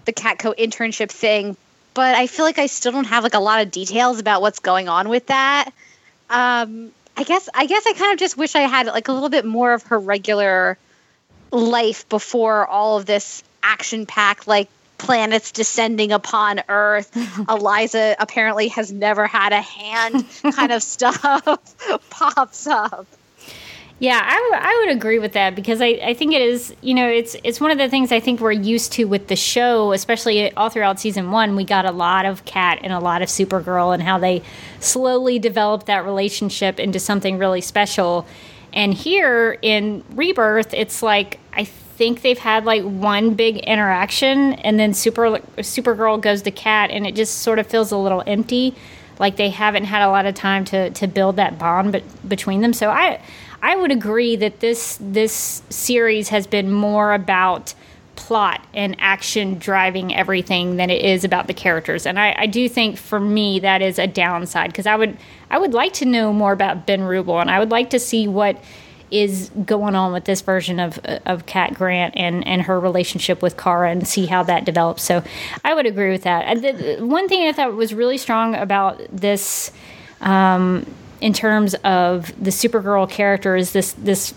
the 0.03 0.11
Catco 0.11 0.57
internship 0.57 1.09
thing, 1.09 1.55
but 1.93 2.15
I 2.15 2.27
feel 2.27 2.45
like 2.45 2.59
I 2.59 2.67
still 2.67 2.91
don't 2.91 3.05
have 3.05 3.23
like 3.23 3.33
a 3.33 3.39
lot 3.39 3.61
of 3.61 3.71
details 3.71 4.19
about 4.19 4.41
what's 4.41 4.59
going 4.59 4.89
on 4.89 5.09
with 5.09 5.27
that. 5.27 5.69
Um, 6.29 6.91
I 7.15 7.23
guess 7.23 7.49
I 7.53 7.65
guess 7.65 7.85
I 7.85 7.93
kind 7.93 8.13
of 8.13 8.19
just 8.19 8.37
wish 8.37 8.55
I 8.55 8.61
had 8.61 8.87
like 8.87 9.07
a 9.07 9.13
little 9.13 9.29
bit 9.29 9.45
more 9.45 9.73
of 9.73 9.83
her 9.83 9.99
regular 9.99 10.77
life 11.51 12.09
before 12.09 12.67
all 12.67 12.97
of 12.97 13.05
this 13.05 13.43
action 13.61 14.05
pack 14.05 14.47
like 14.47 14.67
planets 14.97 15.51
descending 15.51 16.11
upon 16.11 16.61
Earth. 16.67 17.11
Eliza 17.49 18.15
apparently 18.19 18.69
has 18.69 18.91
never 18.91 19.27
had 19.27 19.53
a 19.53 19.61
hand 19.61 20.25
kind 20.55 20.71
of 20.71 20.81
stuff 20.83 21.21
pops 22.09 22.67
up. 22.67 23.05
Yeah, 23.99 24.19
I, 24.21 24.35
w- 24.51 24.69
I 24.69 24.83
would 24.85 24.97
agree 24.97 25.19
with 25.19 25.33
that 25.33 25.55
because 25.55 25.79
I, 25.79 25.99
I 26.03 26.13
think 26.13 26.33
it 26.33 26.41
is, 26.41 26.75
you 26.81 26.93
know, 26.93 27.07
it's 27.07 27.37
it's 27.43 27.61
one 27.61 27.71
of 27.71 27.77
the 27.77 27.87
things 27.87 28.11
I 28.11 28.19
think 28.19 28.41
we're 28.41 28.51
used 28.51 28.91
to 28.93 29.05
with 29.05 29.27
the 29.27 29.35
show, 29.37 29.93
especially 29.93 30.51
all 30.55 30.69
throughout 30.69 30.99
season 30.99 31.31
one. 31.31 31.55
We 31.55 31.63
got 31.63 31.85
a 31.85 31.91
lot 31.91 32.25
of 32.25 32.43
Cat 32.43 32.79
and 32.81 32.91
a 32.91 32.99
lot 32.99 33.21
of 33.21 33.29
Supergirl 33.29 33.93
and 33.93 34.03
how 34.03 34.17
they 34.17 34.41
slowly 34.81 35.39
developed 35.39 35.85
that 35.85 36.03
relationship 36.03 36.79
into 36.81 36.99
something 36.99 37.37
really 37.37 37.61
special. 37.61 38.25
And 38.73 38.93
here 38.93 39.57
in 39.61 40.03
Rebirth, 40.15 40.73
it's 40.73 41.01
like 41.01 41.39
I 41.53 41.63
think 41.63 42.23
they've 42.23 42.37
had 42.39 42.65
like 42.65 42.83
one 42.83 43.35
big 43.35 43.57
interaction, 43.59 44.53
and 44.53 44.77
then 44.79 44.93
Super 44.93 45.37
Supergirl 45.59 46.19
goes 46.19 46.41
to 46.41 46.51
Cat, 46.51 46.89
and 46.89 47.07
it 47.07 47.15
just 47.15 47.39
sort 47.39 47.57
of 47.59 47.67
feels 47.67 47.91
a 47.91 47.97
little 47.97 48.23
empty, 48.27 48.75
like 49.19 49.37
they 49.37 49.49
haven't 49.49 49.85
had 49.85 50.01
a 50.01 50.09
lot 50.09 50.25
of 50.25 50.35
time 50.35 50.65
to 50.65 50.89
to 50.91 51.07
build 51.07 51.35
that 51.37 51.59
bond 51.59 51.91
but, 51.91 52.03
between 52.27 52.61
them. 52.61 52.73
So 52.73 52.89
I 52.89 53.21
I 53.61 53.75
would 53.75 53.91
agree 53.91 54.35
that 54.35 54.59
this 54.59 54.97
this 54.99 55.61
series 55.69 56.29
has 56.29 56.47
been 56.47 56.71
more 56.71 57.13
about 57.13 57.73
plot 58.15 58.65
and 58.73 58.95
action 58.99 59.57
driving 59.57 60.13
everything 60.13 60.77
than 60.77 60.89
it 60.89 61.01
is 61.03 61.23
about 61.23 61.47
the 61.47 61.53
characters 61.53 62.05
and 62.05 62.19
I, 62.19 62.35
I 62.37 62.45
do 62.45 62.69
think 62.69 62.95
for 62.95 63.19
me 63.19 63.59
that 63.61 63.81
is 63.81 63.97
a 63.97 64.05
downside 64.05 64.69
because 64.69 64.85
I 64.85 64.95
would 64.95 65.17
I 65.49 65.57
would 65.57 65.73
like 65.73 65.93
to 65.93 66.05
know 66.05 66.31
more 66.31 66.51
about 66.51 66.85
Ben 66.85 67.01
Rubel 67.01 67.41
and 67.41 67.49
I 67.49 67.57
would 67.57 67.71
like 67.71 67.89
to 67.89 67.99
see 67.99 68.27
what 68.27 68.63
is 69.13 69.51
going 69.65 69.93
on 69.95 70.11
with 70.11 70.25
this 70.25 70.41
version 70.41 70.79
of 70.79 70.99
of 71.25 71.45
Cat 71.45 71.75
Grant 71.75 72.15
and 72.17 72.45
and 72.47 72.63
her 72.63 72.79
relationship 72.79 73.41
with 73.41 73.55
Kara 73.55 73.91
and 73.91 74.07
see 74.07 74.25
how 74.25 74.41
that 74.43 74.65
develops. 74.65 75.03
So 75.03 75.23
I 75.63 75.73
would 75.75 75.85
agree 75.85 76.11
with 76.11 76.23
that. 76.23 76.61
The, 76.61 76.97
one 77.05 77.29
thing 77.29 77.47
I 77.47 77.51
thought 77.51 77.73
was 77.73 77.93
really 77.93 78.17
strong 78.17 78.55
about 78.55 79.01
this 79.11 79.71
um, 80.21 80.85
in 81.21 81.31
terms 81.31 81.75
of 81.83 82.27
the 82.43 82.49
Supergirl 82.49 83.09
character 83.09 83.55
is 83.55 83.71
this 83.71 83.93
this 83.93 84.33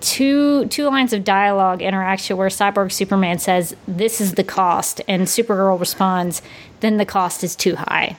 two 0.00 0.66
two 0.66 0.86
lines 0.86 1.12
of 1.12 1.22
dialogue 1.22 1.82
interaction 1.82 2.36
where 2.36 2.48
Cyborg 2.48 2.92
Superman 2.92 3.38
says, 3.38 3.76
"This 3.86 4.20
is 4.20 4.32
the 4.32 4.44
cost," 4.44 5.02
and 5.06 5.24
Supergirl 5.24 5.78
responds, 5.78 6.40
"Then 6.80 6.96
the 6.96 7.04
cost 7.04 7.44
is 7.44 7.54
too 7.54 7.76
high." 7.76 8.16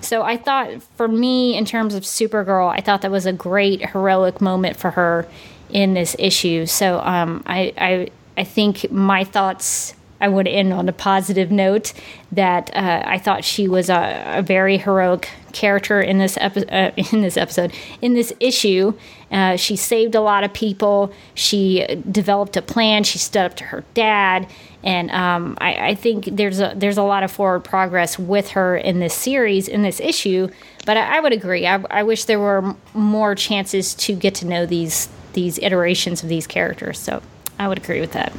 So 0.00 0.22
I 0.22 0.36
thought, 0.36 0.82
for 0.96 1.08
me, 1.08 1.56
in 1.56 1.64
terms 1.64 1.94
of 1.94 2.02
Supergirl, 2.04 2.70
I 2.70 2.80
thought 2.80 3.02
that 3.02 3.10
was 3.10 3.26
a 3.26 3.32
great 3.32 3.90
heroic 3.90 4.40
moment 4.40 4.76
for 4.76 4.90
her 4.92 5.26
in 5.70 5.94
this 5.94 6.16
issue. 6.18 6.66
So 6.66 7.00
um, 7.00 7.42
I, 7.46 7.72
I 7.76 8.08
I 8.36 8.44
think 8.44 8.90
my 8.90 9.24
thoughts. 9.24 9.94
I 10.20 10.28
would 10.28 10.46
end 10.46 10.72
on 10.72 10.88
a 10.88 10.92
positive 10.92 11.50
note 11.50 11.92
that 12.32 12.70
uh, 12.74 13.02
I 13.04 13.18
thought 13.18 13.44
she 13.44 13.68
was 13.68 13.88
a, 13.88 14.38
a 14.38 14.42
very 14.42 14.76
heroic 14.76 15.30
character 15.52 16.00
in 16.00 16.18
this 16.18 16.36
epi- 16.40 16.68
uh, 16.68 16.90
in 17.12 17.22
this 17.22 17.36
episode 17.36 17.72
in 18.00 18.14
this 18.14 18.32
issue. 18.40 18.94
Uh, 19.30 19.56
she 19.56 19.76
saved 19.76 20.14
a 20.16 20.20
lot 20.20 20.42
of 20.42 20.52
people. 20.52 21.12
She 21.34 21.86
developed 22.10 22.56
a 22.56 22.62
plan. 22.62 23.04
She 23.04 23.18
stood 23.18 23.42
up 23.42 23.54
to 23.56 23.64
her 23.64 23.84
dad, 23.94 24.48
and 24.82 25.10
um, 25.12 25.56
I, 25.60 25.90
I, 25.90 25.94
think 25.94 26.24
there's 26.24 26.58
a 26.58 26.72
there's 26.74 26.98
a 26.98 27.02
lot 27.02 27.22
of 27.22 27.30
forward 27.30 27.60
progress 27.60 28.18
with 28.18 28.50
her 28.50 28.76
in 28.76 28.98
this 28.98 29.14
series 29.14 29.68
in 29.68 29.82
this 29.82 30.00
issue. 30.00 30.48
But 30.84 30.96
I, 30.96 31.18
I 31.18 31.20
would 31.20 31.32
agree. 31.32 31.66
I, 31.66 31.82
I 31.90 32.02
wish 32.02 32.24
there 32.24 32.40
were 32.40 32.74
more 32.92 33.34
chances 33.34 33.94
to 33.94 34.14
get 34.14 34.34
to 34.36 34.46
know 34.46 34.66
these 34.66 35.08
these 35.32 35.58
iterations 35.58 36.22
of 36.22 36.28
these 36.28 36.46
characters. 36.46 36.98
So 36.98 37.22
I 37.58 37.68
would 37.68 37.78
agree 37.78 38.00
with 38.00 38.12
that. 38.12 38.32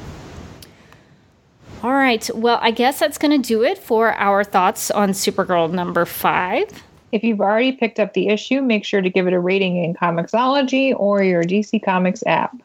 All 1.83 1.93
right. 1.93 2.29
Well, 2.35 2.59
I 2.61 2.69
guess 2.69 2.99
that's 2.99 3.17
going 3.17 3.41
to 3.41 3.47
do 3.47 3.63
it 3.63 3.77
for 3.77 4.13
our 4.13 4.43
thoughts 4.43 4.91
on 4.91 5.11
Supergirl 5.11 5.71
number 5.71 6.05
five. 6.05 6.65
If 7.11 7.23
you've 7.23 7.41
already 7.41 7.71
picked 7.71 7.99
up 7.99 8.13
the 8.13 8.27
issue, 8.27 8.61
make 8.61 8.85
sure 8.85 9.01
to 9.01 9.09
give 9.09 9.27
it 9.27 9.33
a 9.33 9.39
rating 9.39 9.83
in 9.83 9.95
Comixology 9.95 10.93
or 10.95 11.23
your 11.23 11.43
DC 11.43 11.83
Comics 11.83 12.23
app. 12.27 12.55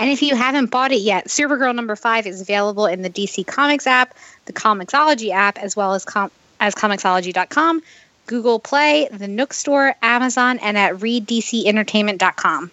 And 0.00 0.10
if 0.10 0.22
you 0.22 0.34
haven't 0.34 0.70
bought 0.70 0.92
it 0.92 1.00
yet, 1.00 1.28
Supergirl 1.28 1.74
number 1.74 1.94
five 1.94 2.26
is 2.26 2.40
available 2.40 2.86
in 2.86 3.02
the 3.02 3.10
DC 3.10 3.46
Comics 3.46 3.86
app, 3.86 4.14
the 4.46 4.52
Comixology 4.54 5.30
app, 5.30 5.58
as 5.58 5.76
well 5.76 5.92
as 5.92 6.06
com- 6.06 6.30
as 6.58 6.74
Comixology.com, 6.74 7.82
Google 8.26 8.58
Play, 8.58 9.08
the 9.12 9.28
Nook 9.28 9.52
Store, 9.52 9.94
Amazon, 10.02 10.58
and 10.60 10.78
at 10.78 10.94
ReadDCEntertainment.com. 10.94 12.70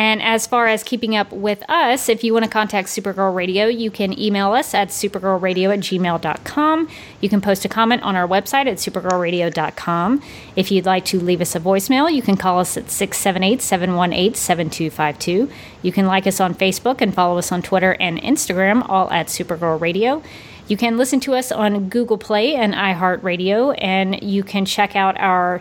And 0.00 0.22
as 0.22 0.46
far 0.46 0.66
as 0.66 0.82
keeping 0.82 1.14
up 1.14 1.30
with 1.30 1.62
us, 1.68 2.08
if 2.08 2.24
you 2.24 2.32
want 2.32 2.46
to 2.46 2.50
contact 2.50 2.88
Supergirl 2.88 3.34
Radio, 3.34 3.66
you 3.66 3.90
can 3.90 4.18
email 4.18 4.54
us 4.54 4.72
at 4.72 4.88
supergirlradio 4.88 5.74
at 5.74 5.80
gmail.com. 5.80 6.88
You 7.20 7.28
can 7.28 7.42
post 7.42 7.66
a 7.66 7.68
comment 7.68 8.02
on 8.02 8.16
our 8.16 8.26
website 8.26 8.66
at 8.66 8.78
supergirlradio.com. 8.78 10.22
If 10.56 10.70
you'd 10.70 10.86
like 10.86 11.04
to 11.04 11.20
leave 11.20 11.42
us 11.42 11.54
a 11.54 11.60
voicemail, 11.60 12.10
you 12.10 12.22
can 12.22 12.38
call 12.38 12.60
us 12.60 12.78
at 12.78 12.90
678 12.90 13.60
718 13.60 14.32
7252. 14.36 15.52
You 15.82 15.92
can 15.92 16.06
like 16.06 16.26
us 16.26 16.40
on 16.40 16.54
Facebook 16.54 17.02
and 17.02 17.12
follow 17.12 17.36
us 17.36 17.52
on 17.52 17.60
Twitter 17.60 17.94
and 18.00 18.18
Instagram, 18.22 18.88
all 18.88 19.10
at 19.10 19.26
Supergirl 19.26 19.78
Radio. 19.78 20.22
You 20.66 20.78
can 20.78 20.96
listen 20.96 21.20
to 21.20 21.34
us 21.34 21.52
on 21.52 21.90
Google 21.90 22.16
Play 22.16 22.54
and 22.54 22.72
iHeartRadio, 22.72 23.74
and 23.76 24.22
you 24.22 24.44
can 24.44 24.64
check 24.64 24.96
out 24.96 25.20
our 25.20 25.60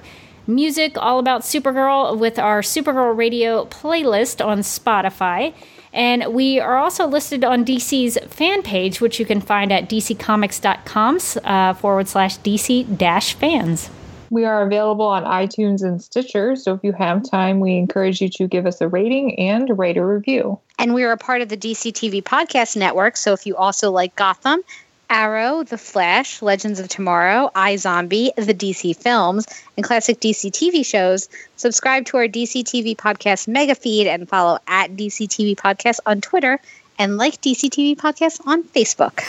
music 0.50 0.98
all 0.98 1.20
about 1.20 1.42
Supergirl 1.42 2.18
with 2.18 2.38
our 2.38 2.62
Supergirl 2.62 3.16
Radio 3.16 3.66
playlist 3.66 4.46
on 4.46 4.60
Spotify. 4.60 5.54
And 5.94 6.34
we 6.34 6.60
are 6.60 6.78
also 6.78 7.08
listed 7.08 7.44
on 7.44 7.66
DC's 7.66 8.18
fan 8.28 8.62
page, 8.62 9.02
which 9.02 9.20
you 9.20 9.26
can 9.26 9.42
find 9.42 9.72
at 9.72 9.90
dccomics.com 9.90 11.20
uh, 11.44 11.74
forward 11.74 12.08
slash 12.08 12.38
DC 12.40 12.98
dash 12.98 13.34
fans. 13.34 13.90
We 14.32 14.46
are 14.46 14.62
available 14.62 15.08
on 15.08 15.24
iTunes 15.24 15.82
and 15.82 16.00
Stitcher, 16.00 16.56
so 16.56 16.76
if 16.76 16.84
you 16.84 16.92
have 16.94 17.28
time, 17.28 17.60
we 17.60 17.78
encourage 17.78 18.22
you 18.22 18.30
to 18.30 18.48
give 18.48 18.68
us 18.68 18.80
a 18.80 18.88
rating 18.88 19.40
and 19.40 19.76
write 19.76 19.98
a 19.98 20.06
review. 20.06 20.60
And 20.78 20.94
we 20.94 21.04
are 21.04 21.12
a 21.12 21.18
part 21.18 21.42
of 21.42 21.50
the 21.50 21.58
DC 21.58 21.94
TV 21.94 22.22
Podcast 22.22 22.78
Network, 22.78 23.18
so 23.18 23.34
if 23.34 23.48
you 23.48 23.56
also 23.56 23.90
like 23.90 24.16
Gotham 24.16 24.62
Arrow, 25.10 25.64
The 25.64 25.78
Flash, 25.78 26.42
Legends 26.42 26.80
of 26.80 26.88
Tomorrow, 26.88 27.52
iZombie, 27.56 28.34
the 28.36 28.54
DC 28.54 28.96
films, 28.96 29.46
and 29.76 29.84
classic 29.84 30.20
DC 30.20 30.52
TV 30.52 30.86
shows, 30.86 31.30
subscribe 31.56 32.06
to 32.06 32.18
our 32.18 32.28
DC 32.28 32.64
TV 32.64 32.96
Podcast 32.96 33.48
mega 33.48 33.76
feed 33.76 34.08
and 34.08 34.30
follow 34.30 34.60
at 34.68 34.92
DC 34.92 35.28
TV 35.28 35.56
Podcast 35.56 36.00
on 36.06 36.22
Twitter 36.22 36.60
and 36.98 37.18
like 37.18 37.42
DC 37.42 37.70
TV 37.70 37.96
Podcast 37.96 38.46
on 38.46 38.64
Facebook. 38.64 39.24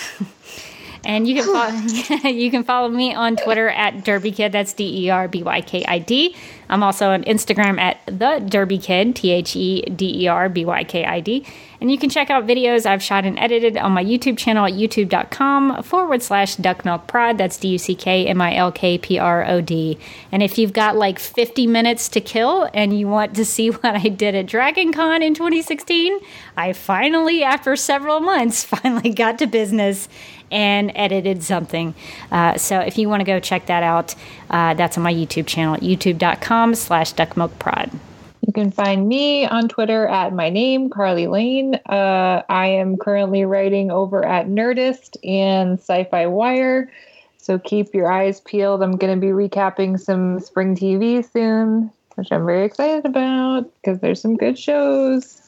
And 1.05 1.27
you 1.27 1.35
can 1.35 1.45
follow, 1.45 2.29
you 2.31 2.51
can 2.51 2.65
follow 2.65 2.89
me 2.89 3.15
on 3.15 3.37
Twitter 3.37 3.69
at 3.69 4.05
Derby 4.05 4.33
Kid. 4.33 4.53
That's 4.53 4.73
D 4.73 5.07
E 5.07 5.11
R 5.11 5.29
B 5.29 5.43
Y 5.43 5.61
K 5.63 5.85
I 5.87 5.99
D. 5.99 6.37
I'm 6.69 6.83
also 6.83 7.11
on 7.11 7.25
Instagram 7.25 7.81
at 7.81 8.01
the 8.07 8.45
Derby 8.47 8.79
Kid, 8.79 9.17
T 9.17 9.31
H 9.33 9.57
E 9.57 9.83
D 9.83 10.25
E 10.25 10.29
R 10.29 10.49
B 10.49 10.65
Y 10.65 10.85
K 10.85 11.05
I 11.05 11.21
D. 11.21 11.45
And 11.81 11.91
you 11.91 11.99
can 11.99 12.11
check 12.11 12.29
out 12.29 12.47
videos 12.47 12.85
I've 12.85 13.03
shot 13.03 13.25
and 13.25 13.39
edited 13.39 13.79
on 13.79 13.93
my 13.93 14.05
YouTube 14.05 14.37
channel 14.37 14.67
at 14.67 14.75
youtube.com 14.75 15.83
forward 15.83 16.23
slash 16.23 16.57
duck 16.57 16.85
milk 16.85 17.07
prod. 17.07 17.39
That's 17.39 17.57
D 17.57 17.69
U 17.69 17.79
C 17.79 17.95
K 17.95 18.27
M 18.27 18.41
I 18.41 18.55
L 18.55 18.71
K 18.71 18.99
P 18.99 19.19
R 19.19 19.45
O 19.47 19.61
D. 19.61 19.99
And 20.31 20.43
if 20.43 20.59
you've 20.59 20.73
got 20.73 20.97
like 20.97 21.19
50 21.19 21.67
minutes 21.67 22.09
to 22.11 22.21
kill 22.21 22.69
and 22.75 22.99
you 22.99 23.09
want 23.09 23.35
to 23.37 23.45
see 23.45 23.71
what 23.71 23.97
I 23.97 24.09
did 24.09 24.35
at 24.35 24.47
Dragon 24.47 24.93
Con 24.93 25.23
in 25.23 25.35
2016, 25.35 26.19
I 26.57 26.73
finally, 26.73 27.43
after 27.43 27.75
several 27.75 28.21
months, 28.21 28.63
finally 28.81 29.11
got 29.13 29.39
to 29.39 29.47
business 29.47 30.09
and 30.51 30.93
edited 30.95 31.43
something. 31.43 31.95
Uh, 32.31 32.57
so 32.57 32.81
if 32.81 32.99
you 32.99 33.09
want 33.09 33.21
to 33.21 33.25
go 33.25 33.41
check 33.41 33.67
that 33.67 33.83
out, 33.83 34.15
uh, 34.51 34.75
that's 34.75 34.97
on 34.97 35.03
my 35.03 35.13
YouTube 35.13 35.47
channel 35.47 35.75
at 35.75 35.81
youtube.com 35.81 36.75
slash 36.75 37.15
duckmilkprod. 37.15 37.99
You 38.47 38.53
can 38.53 38.71
find 38.71 39.07
me 39.07 39.47
on 39.47 39.69
Twitter 39.69 40.09
at 40.09 40.33
my 40.33 40.49
name, 40.49 40.91
Carly 40.91 41.27
Lane. 41.27 41.75
Uh, 41.87 42.43
I 42.49 42.67
am 42.67 42.97
currently 42.97 43.45
writing 43.45 43.91
over 43.91 44.25
at 44.25 44.49
Nerdist 44.49 45.17
and 45.23 45.79
Sci 45.79 46.05
Fi 46.05 46.27
Wire. 46.27 46.91
So 47.37 47.59
keep 47.59 47.95
your 47.95 48.11
eyes 48.11 48.41
peeled. 48.41 48.83
I'm 48.83 48.97
going 48.97 49.15
to 49.15 49.21
be 49.21 49.33
recapping 49.33 50.01
some 50.01 50.41
spring 50.41 50.75
TV 50.75 51.25
soon, 51.31 51.91
which 52.17 52.33
I'm 52.33 52.45
very 52.45 52.65
excited 52.65 53.05
about 53.05 53.71
because 53.77 54.01
there's 54.01 54.21
some 54.21 54.37
good 54.37 54.59
shows. 54.59 55.41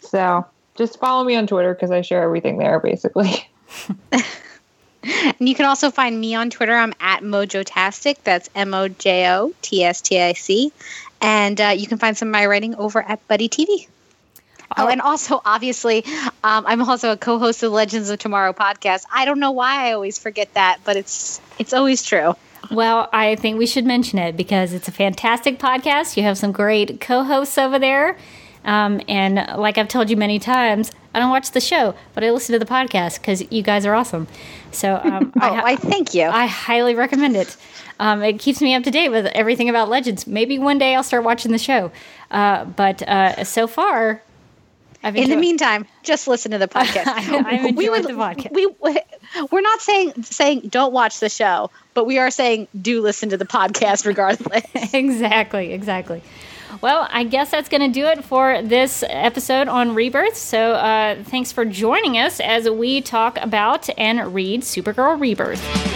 So 0.00 0.46
just 0.74 0.98
follow 1.00 1.24
me 1.24 1.36
on 1.36 1.46
Twitter 1.46 1.74
because 1.74 1.90
I 1.90 2.02
share 2.02 2.22
everything 2.22 2.58
there 2.58 2.80
basically. 2.80 3.47
and 4.12 5.48
you 5.48 5.54
can 5.54 5.66
also 5.66 5.90
find 5.90 6.18
me 6.18 6.34
on 6.34 6.50
Twitter. 6.50 6.74
I'm 6.74 6.94
at 7.00 7.22
Mojotastic. 7.22 8.16
That's 8.24 8.48
M 8.54 8.74
O 8.74 8.88
J 8.88 9.28
O 9.30 9.52
T 9.62 9.84
S 9.84 10.00
T 10.00 10.20
I 10.20 10.32
C. 10.32 10.72
And 11.20 11.60
uh, 11.60 11.74
you 11.76 11.86
can 11.86 11.98
find 11.98 12.16
some 12.16 12.28
of 12.28 12.32
my 12.32 12.46
writing 12.46 12.74
over 12.76 13.02
at 13.02 13.26
Buddy 13.28 13.48
TV. 13.48 13.86
Oh, 14.76 14.86
and 14.86 15.00
also, 15.00 15.40
obviously, 15.44 16.04
um, 16.44 16.64
I'm 16.66 16.82
also 16.82 17.12
a 17.12 17.16
co-host 17.16 17.62
of 17.62 17.72
Legends 17.72 18.10
of 18.10 18.18
Tomorrow 18.18 18.52
podcast. 18.52 19.04
I 19.12 19.24
don't 19.24 19.40
know 19.40 19.52
why 19.52 19.88
I 19.88 19.92
always 19.92 20.18
forget 20.18 20.52
that, 20.54 20.80
but 20.84 20.96
it's 20.96 21.40
it's 21.58 21.72
always 21.72 22.02
true. 22.02 22.34
Well, 22.70 23.08
I 23.12 23.36
think 23.36 23.58
we 23.58 23.66
should 23.66 23.86
mention 23.86 24.18
it 24.18 24.36
because 24.36 24.72
it's 24.72 24.88
a 24.88 24.92
fantastic 24.92 25.58
podcast. 25.58 26.16
You 26.16 26.22
have 26.24 26.36
some 26.36 26.52
great 26.52 27.00
co-hosts 27.00 27.56
over 27.56 27.78
there. 27.78 28.18
Um, 28.64 29.00
and 29.08 29.36
like 29.58 29.78
I've 29.78 29.88
told 29.88 30.10
you 30.10 30.16
many 30.16 30.38
times, 30.38 30.90
I 31.18 31.20
don't 31.20 31.30
watch 31.30 31.50
the 31.50 31.60
show, 31.60 31.96
but 32.14 32.22
I 32.22 32.30
listen 32.30 32.52
to 32.52 32.60
the 32.60 32.64
podcast 32.64 33.20
because 33.20 33.42
you 33.50 33.60
guys 33.60 33.84
are 33.84 33.92
awesome. 33.92 34.28
So 34.70 35.00
um, 35.02 35.32
oh, 35.42 35.48
I, 35.48 35.72
I, 35.72 35.76
thank 35.76 36.14
you. 36.14 36.22
I 36.22 36.46
highly 36.46 36.94
recommend 36.94 37.34
it. 37.34 37.56
Um, 37.98 38.22
it 38.22 38.38
keeps 38.38 38.62
me 38.62 38.72
up 38.76 38.84
to 38.84 38.92
date 38.92 39.08
with 39.08 39.26
everything 39.26 39.68
about 39.68 39.88
Legends. 39.88 40.28
Maybe 40.28 40.60
one 40.60 40.78
day 40.78 40.94
I'll 40.94 41.02
start 41.02 41.24
watching 41.24 41.50
the 41.50 41.58
show. 41.58 41.90
Uh, 42.30 42.66
but 42.66 43.02
uh, 43.02 43.42
so 43.42 43.66
far, 43.66 44.22
in 45.02 45.28
the 45.28 45.36
meantime, 45.36 45.86
just 46.04 46.28
listen 46.28 46.52
to 46.52 46.58
the 46.58 46.68
podcast. 46.68 47.08
I, 47.08 47.72
we 47.74 47.88
would, 47.88 48.04
the 48.04 48.10
podcast. 48.10 48.52
We 48.52 48.68
we're 49.50 49.60
not 49.60 49.80
saying 49.80 50.22
saying 50.22 50.68
don't 50.68 50.92
watch 50.92 51.18
the 51.18 51.28
show, 51.28 51.72
but 51.94 52.04
we 52.04 52.18
are 52.18 52.30
saying 52.30 52.68
do 52.80 53.02
listen 53.02 53.30
to 53.30 53.36
the 53.36 53.44
podcast 53.44 54.06
regardless. 54.06 54.62
exactly, 54.94 55.72
exactly. 55.72 56.22
Well, 56.80 57.08
I 57.10 57.24
guess 57.24 57.50
that's 57.50 57.68
going 57.68 57.80
to 57.80 57.88
do 57.88 58.06
it 58.06 58.24
for 58.24 58.62
this 58.62 59.02
episode 59.08 59.66
on 59.66 59.94
Rebirth. 59.94 60.36
So 60.36 60.72
uh, 60.72 61.22
thanks 61.24 61.50
for 61.50 61.64
joining 61.64 62.18
us 62.18 62.38
as 62.38 62.70
we 62.70 63.00
talk 63.00 63.36
about 63.38 63.88
and 63.98 64.32
read 64.32 64.62
Supergirl 64.62 65.20
Rebirth. 65.20 65.87